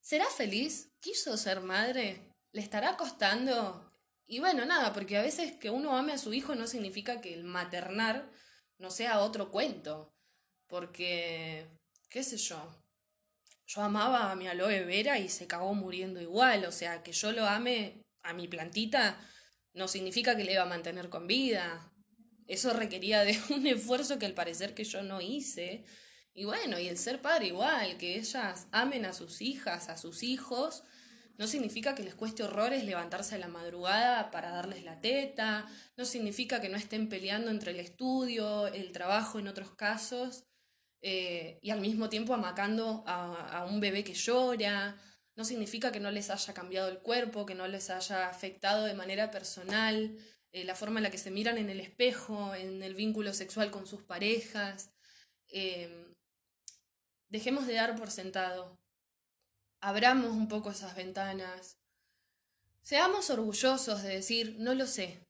¿Será 0.00 0.26
feliz? 0.26 0.90
¿Quiso 1.00 1.36
ser 1.36 1.60
madre? 1.60 2.32
¿Le 2.52 2.60
estará 2.60 2.96
costando? 2.96 3.92
Y 4.26 4.40
bueno, 4.40 4.64
nada, 4.64 4.92
porque 4.92 5.16
a 5.16 5.22
veces 5.22 5.54
que 5.54 5.70
uno 5.70 5.96
ame 5.96 6.12
a 6.12 6.18
su 6.18 6.32
hijo 6.32 6.54
no 6.54 6.66
significa 6.66 7.20
que 7.20 7.32
el 7.32 7.44
maternar 7.44 8.28
no 8.78 8.90
sea 8.90 9.20
otro 9.20 9.50
cuento. 9.50 10.12
Porque, 10.66 11.66
qué 12.10 12.22
sé 12.24 12.36
yo, 12.36 12.60
yo 13.66 13.82
amaba 13.82 14.30
a 14.30 14.36
mi 14.36 14.48
aloe 14.48 14.84
vera 14.84 15.18
y 15.18 15.28
se 15.28 15.46
cagó 15.46 15.74
muriendo 15.74 16.20
igual. 16.20 16.64
O 16.64 16.72
sea, 16.72 17.02
que 17.02 17.12
yo 17.12 17.32
lo 17.32 17.46
ame 17.46 18.02
a 18.22 18.32
mi 18.32 18.48
plantita 18.48 19.18
no 19.76 19.88
significa 19.88 20.36
que 20.36 20.44
le 20.44 20.54
iba 20.54 20.62
a 20.62 20.66
mantener 20.66 21.10
con 21.10 21.26
vida. 21.26 21.92
Eso 22.48 22.72
requería 22.72 23.24
de 23.24 23.38
un 23.50 23.66
esfuerzo 23.66 24.18
que 24.18 24.26
al 24.26 24.34
parecer 24.34 24.74
que 24.74 24.84
yo 24.84 25.02
no 25.02 25.20
hice. 25.20 25.84
Y 26.32 26.44
bueno, 26.44 26.78
y 26.78 26.88
el 26.88 26.98
ser 26.98 27.20
padre 27.20 27.48
igual, 27.48 27.96
que 27.98 28.18
ellas 28.18 28.66
amen 28.72 29.04
a 29.04 29.12
sus 29.12 29.40
hijas, 29.40 29.88
a 29.88 29.96
sus 29.96 30.22
hijos, 30.22 30.82
no 31.38 31.46
significa 31.46 31.94
que 31.94 32.02
les 32.02 32.14
cueste 32.14 32.42
horrores 32.42 32.84
levantarse 32.84 33.34
a 33.34 33.38
la 33.38 33.48
madrugada 33.48 34.30
para 34.30 34.50
darles 34.50 34.84
la 34.84 35.00
teta, 35.00 35.66
no 35.96 36.04
significa 36.04 36.60
que 36.60 36.68
no 36.68 36.76
estén 36.76 37.08
peleando 37.08 37.50
entre 37.50 37.72
el 37.72 37.80
estudio, 37.80 38.68
el 38.68 38.92
trabajo 38.92 39.38
en 39.38 39.48
otros 39.48 39.74
casos, 39.74 40.44
eh, 41.02 41.58
y 41.62 41.70
al 41.70 41.80
mismo 41.80 42.08
tiempo 42.08 42.34
amacando 42.34 43.04
a, 43.06 43.66
un 43.70 43.80
bebé 43.80 44.02
que 44.02 44.14
llora, 44.14 44.96
no 45.36 45.44
significa 45.44 45.92
que 45.92 46.00
no 46.00 46.10
les 46.10 46.30
haya 46.30 46.54
cambiado 46.54 46.88
el 46.88 46.98
cuerpo, 46.98 47.44
que 47.44 47.54
no 47.54 47.68
les 47.68 47.90
haya 47.90 48.28
afectado 48.28 48.84
de 48.84 48.94
manera 48.94 49.30
personal 49.30 50.16
eh, 50.52 50.64
la 50.64 50.74
forma 50.74 50.98
en 50.98 51.04
la 51.04 51.10
que 51.10 51.18
se 51.18 51.30
miran 51.30 51.58
en 51.58 51.68
el 51.68 51.80
espejo, 51.80 52.54
en 52.54 52.82
el 52.82 52.94
vínculo 52.94 53.34
sexual 53.34 53.70
con 53.70 53.86
sus 53.86 54.02
parejas. 54.02 54.90
Eh, 55.48 56.06
dejemos 57.28 57.66
de 57.66 57.74
dar 57.74 57.94
por 57.96 58.10
sentado 58.10 58.80
abramos 59.86 60.32
un 60.32 60.48
poco 60.48 60.72
esas 60.72 60.96
ventanas. 60.96 61.78
Seamos 62.82 63.30
orgullosos 63.30 64.02
de 64.02 64.16
decir, 64.16 64.56
no 64.58 64.74
lo 64.74 64.84
sé. 64.84 65.24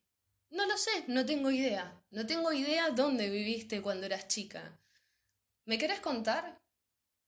No 0.48 0.64
lo 0.64 0.78
sé, 0.78 1.04
no 1.08 1.26
tengo 1.26 1.50
idea. 1.50 2.02
No 2.10 2.26
tengo 2.26 2.50
idea 2.54 2.88
dónde 2.88 3.28
viviste 3.28 3.82
cuando 3.82 4.06
eras 4.06 4.28
chica. 4.28 4.80
¿Me 5.66 5.76
querés 5.76 6.00
contar? 6.00 6.58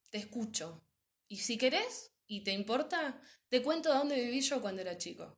Te 0.08 0.16
escucho. 0.16 0.82
Y 1.28 1.36
si 1.36 1.58
querés 1.58 2.14
y 2.26 2.44
te 2.44 2.52
importa, 2.52 3.20
te 3.50 3.62
cuento 3.62 3.92
dónde 3.92 4.16
viví 4.16 4.40
yo 4.40 4.62
cuando 4.62 4.80
era 4.80 4.96
chico. 4.96 5.36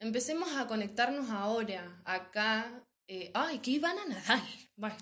Empecemos 0.00 0.52
a 0.52 0.66
conectarnos 0.66 1.30
ahora, 1.30 2.02
acá. 2.04 2.86
Eh, 3.08 3.30
¡Ay, 3.32 3.60
que 3.60 3.70
iban 3.70 3.98
a 3.98 4.04
nadar! 4.04 4.42
Bueno, 4.76 4.98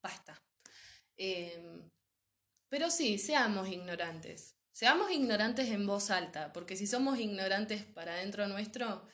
basta. 0.00 0.40
Eh, 1.16 1.80
pero 2.68 2.90
sí, 2.90 3.18
seamos 3.18 3.66
ignorantes. 3.68 4.54
Seamos 4.74 5.12
ignorantes 5.12 5.68
en 5.68 5.86
voz 5.86 6.10
alta, 6.10 6.52
porque 6.52 6.76
si 6.76 6.88
somos 6.88 7.20
ignorantes 7.20 7.84
para 7.84 8.16
dentro 8.16 8.48
nuestro 8.48 9.06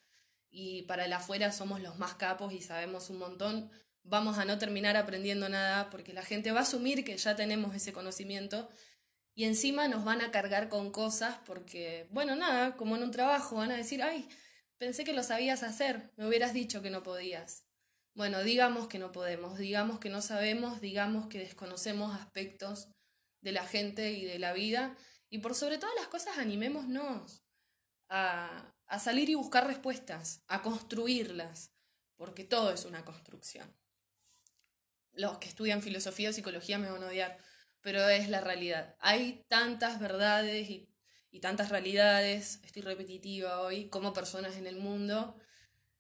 y 0.51 0.85
para 0.85 1.05
el 1.05 1.13
afuera 1.13 1.53
somos 1.53 1.83
los 1.83 1.99
más 1.99 2.15
capos 2.15 2.55
y 2.55 2.63
sabemos 2.63 3.11
un 3.11 3.19
montón, 3.19 3.71
vamos 4.03 4.39
a 4.39 4.47
no 4.47 4.57
terminar 4.57 4.97
aprendiendo 4.97 5.51
nada 5.51 5.91
porque 5.91 6.15
la 6.15 6.23
gente 6.23 6.51
va 6.51 6.61
a 6.61 6.63
asumir 6.63 7.05
que 7.05 7.15
ya 7.19 7.37
tenemos 7.37 7.75
ese 7.75 7.93
conocimiento 7.93 8.71
y 9.35 9.45
encima 9.45 9.87
nos 9.87 10.03
van 10.03 10.23
a 10.23 10.31
cargar 10.31 10.71
con 10.71 10.91
cosas 10.91 11.37
porque, 11.45 12.07
bueno, 12.11 12.37
nada, 12.37 12.75
como 12.79 12.97
en 12.97 13.03
un 13.03 13.11
trabajo 13.11 13.57
van 13.57 13.71
a 13.71 13.77
decir, 13.77 14.03
ay, 14.03 14.27
pensé 14.79 15.05
que 15.05 15.13
lo 15.13 15.23
sabías 15.23 15.63
hacer, 15.63 16.11
me 16.17 16.27
hubieras 16.27 16.55
dicho 16.55 16.81
que 16.81 16.89
no 16.89 17.03
podías. 17.03 17.67
Bueno, 18.15 18.43
digamos 18.43 18.89
que 18.89 18.99
no 18.99 19.13
podemos, 19.13 19.59
digamos 19.59 19.99
que 19.99 20.09
no 20.09 20.23
sabemos, 20.23 20.81
digamos 20.81 21.27
que 21.27 21.39
desconocemos 21.39 22.19
aspectos 22.19 22.89
de 23.43 23.53
la 23.53 23.67
gente 23.67 24.13
y 24.13 24.25
de 24.25 24.39
la 24.39 24.55
vida. 24.55 24.97
Y 25.31 25.39
por 25.39 25.55
sobre 25.55 25.79
todas 25.79 25.95
las 25.95 26.09
cosas, 26.09 26.39
animémonos 26.39 27.45
a, 28.09 28.75
a 28.87 28.99
salir 28.99 29.31
y 29.31 29.35
buscar 29.35 29.67
respuestas, 29.67 30.43
a 30.49 30.61
construirlas, 30.61 31.73
porque 32.17 32.45
todo 32.45 32.73
es 32.73 32.85
una 32.85 33.05
construcción. 33.05 33.75
Los 35.13 35.39
que 35.39 35.49
estudian 35.49 35.83
filosofía 35.83 36.31
o 36.31 36.33
psicología 36.33 36.79
me 36.79 36.91
van 36.91 37.03
a 37.05 37.07
odiar, 37.07 37.39
pero 37.81 38.09
es 38.09 38.29
la 38.29 38.41
realidad. 38.41 38.97
Hay 38.99 39.45
tantas 39.49 40.01
verdades 40.01 40.69
y, 40.69 40.93
y 41.31 41.41
tantas 41.41 41.69
realidades, 41.69 42.61
estoy 42.65 42.83
repetitiva 42.83 43.61
hoy, 43.61 43.89
como 43.89 44.13
personas 44.13 44.57
en 44.57 44.67
el 44.67 44.77
mundo, 44.77 45.37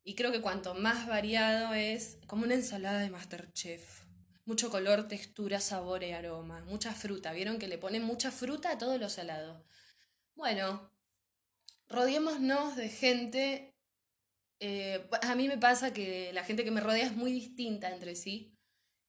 y 0.02 0.16
creo 0.16 0.32
que 0.32 0.40
cuanto 0.40 0.74
más 0.74 1.06
variado 1.06 1.74
es, 1.74 2.18
como 2.26 2.44
una 2.44 2.54
ensalada 2.54 3.00
de 3.00 3.10
Masterchef. 3.10 4.09
Mucho 4.50 4.68
color, 4.68 5.06
textura, 5.06 5.60
sabor 5.60 6.02
y 6.02 6.10
aroma. 6.10 6.64
Mucha 6.64 6.92
fruta. 6.92 7.32
¿Vieron 7.32 7.60
que 7.60 7.68
le 7.68 7.78
ponen 7.78 8.02
mucha 8.02 8.32
fruta 8.32 8.72
a 8.72 8.78
todo 8.78 8.98
lo 8.98 9.08
salado? 9.08 9.64
Bueno, 10.34 10.90
rodeémonos 11.88 12.74
de 12.74 12.88
gente. 12.88 13.76
Eh, 14.58 15.08
a 15.22 15.36
mí 15.36 15.46
me 15.46 15.56
pasa 15.56 15.92
que 15.92 16.32
la 16.32 16.42
gente 16.42 16.64
que 16.64 16.72
me 16.72 16.80
rodea 16.80 17.06
es 17.06 17.14
muy 17.14 17.30
distinta 17.30 17.94
entre 17.94 18.16
sí. 18.16 18.58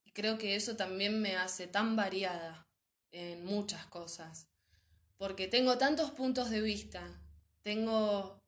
Y 0.03 0.11
creo 0.11 0.37
que 0.37 0.55
eso 0.55 0.75
también 0.75 1.19
me 1.19 1.35
hace 1.35 1.65
tan 1.65 1.95
variada 1.95 2.69
en 3.11 3.43
muchas 3.43 3.87
cosas. 3.87 4.47
Porque 5.17 5.47
tengo 5.47 5.79
tantos 5.79 6.11
puntos 6.11 6.51
de 6.51 6.61
vista. 6.61 7.01
Tengo 7.63 8.43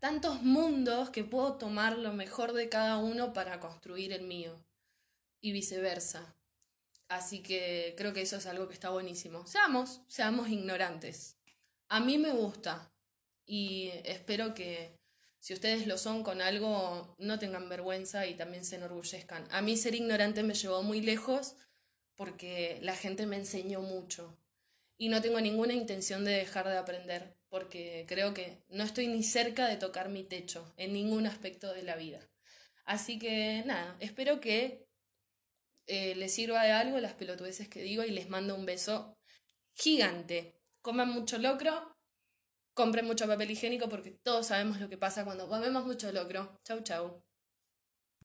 tantos 0.00 0.42
mundos 0.42 1.10
que 1.10 1.22
puedo 1.22 1.56
tomar 1.56 1.96
lo 1.98 2.12
mejor 2.12 2.52
de 2.52 2.68
cada 2.68 2.98
uno 2.98 3.32
para 3.32 3.60
construir 3.60 4.12
el 4.12 4.22
mío 4.22 4.60
y 5.40 5.52
viceversa. 5.52 6.36
Así 7.08 7.42
que 7.42 7.94
creo 7.96 8.12
que 8.12 8.22
eso 8.22 8.36
es 8.36 8.46
algo 8.46 8.68
que 8.68 8.74
está 8.74 8.90
buenísimo. 8.90 9.46
Seamos, 9.46 10.00
seamos 10.06 10.48
ignorantes. 10.48 11.36
A 11.88 11.98
mí 11.98 12.18
me 12.18 12.30
gusta 12.30 12.92
y 13.44 13.90
espero 14.04 14.54
que 14.54 14.96
si 15.40 15.54
ustedes 15.54 15.86
lo 15.86 15.98
son 15.98 16.22
con 16.22 16.40
algo, 16.40 17.16
no 17.18 17.38
tengan 17.38 17.68
vergüenza 17.68 18.26
y 18.26 18.34
también 18.34 18.64
se 18.64 18.76
enorgullezcan. 18.76 19.48
A 19.50 19.62
mí 19.62 19.76
ser 19.76 19.94
ignorante 19.94 20.42
me 20.42 20.54
llevó 20.54 20.82
muy 20.82 21.00
lejos 21.00 21.56
porque 22.14 22.78
la 22.82 22.94
gente 22.94 23.26
me 23.26 23.36
enseñó 23.36 23.80
mucho 23.80 24.38
y 24.98 25.08
no 25.08 25.22
tengo 25.22 25.40
ninguna 25.40 25.72
intención 25.72 26.24
de 26.24 26.32
dejar 26.32 26.68
de 26.68 26.76
aprender 26.76 27.34
porque 27.48 28.04
creo 28.06 28.34
que 28.34 28.62
no 28.68 28.84
estoy 28.84 29.08
ni 29.08 29.22
cerca 29.22 29.66
de 29.66 29.76
tocar 29.76 30.10
mi 30.10 30.22
techo 30.22 30.72
en 30.76 30.92
ningún 30.92 31.26
aspecto 31.26 31.72
de 31.72 31.82
la 31.82 31.96
vida. 31.96 32.20
Así 32.84 33.18
que 33.18 33.62
nada, 33.66 33.96
espero 34.00 34.40
que 34.40 34.89
eh, 35.86 36.14
les 36.14 36.34
sirva 36.34 36.62
de 36.64 36.72
algo 36.72 36.98
las 37.00 37.14
pelotudeces 37.14 37.68
que 37.68 37.82
digo 37.82 38.04
y 38.04 38.10
les 38.10 38.28
mando 38.28 38.54
un 38.54 38.66
beso 38.66 39.18
gigante. 39.74 40.60
Coman 40.82 41.10
mucho 41.10 41.38
locro, 41.38 41.96
compren 42.74 43.06
mucho 43.06 43.26
papel 43.26 43.50
higiénico 43.50 43.88
porque 43.88 44.12
todos 44.22 44.46
sabemos 44.48 44.80
lo 44.80 44.88
que 44.88 44.96
pasa 44.98 45.24
cuando 45.24 45.48
comemos 45.48 45.84
mucho 45.84 46.12
locro. 46.12 46.60
Chau, 46.64 46.80
chau. 46.82 47.29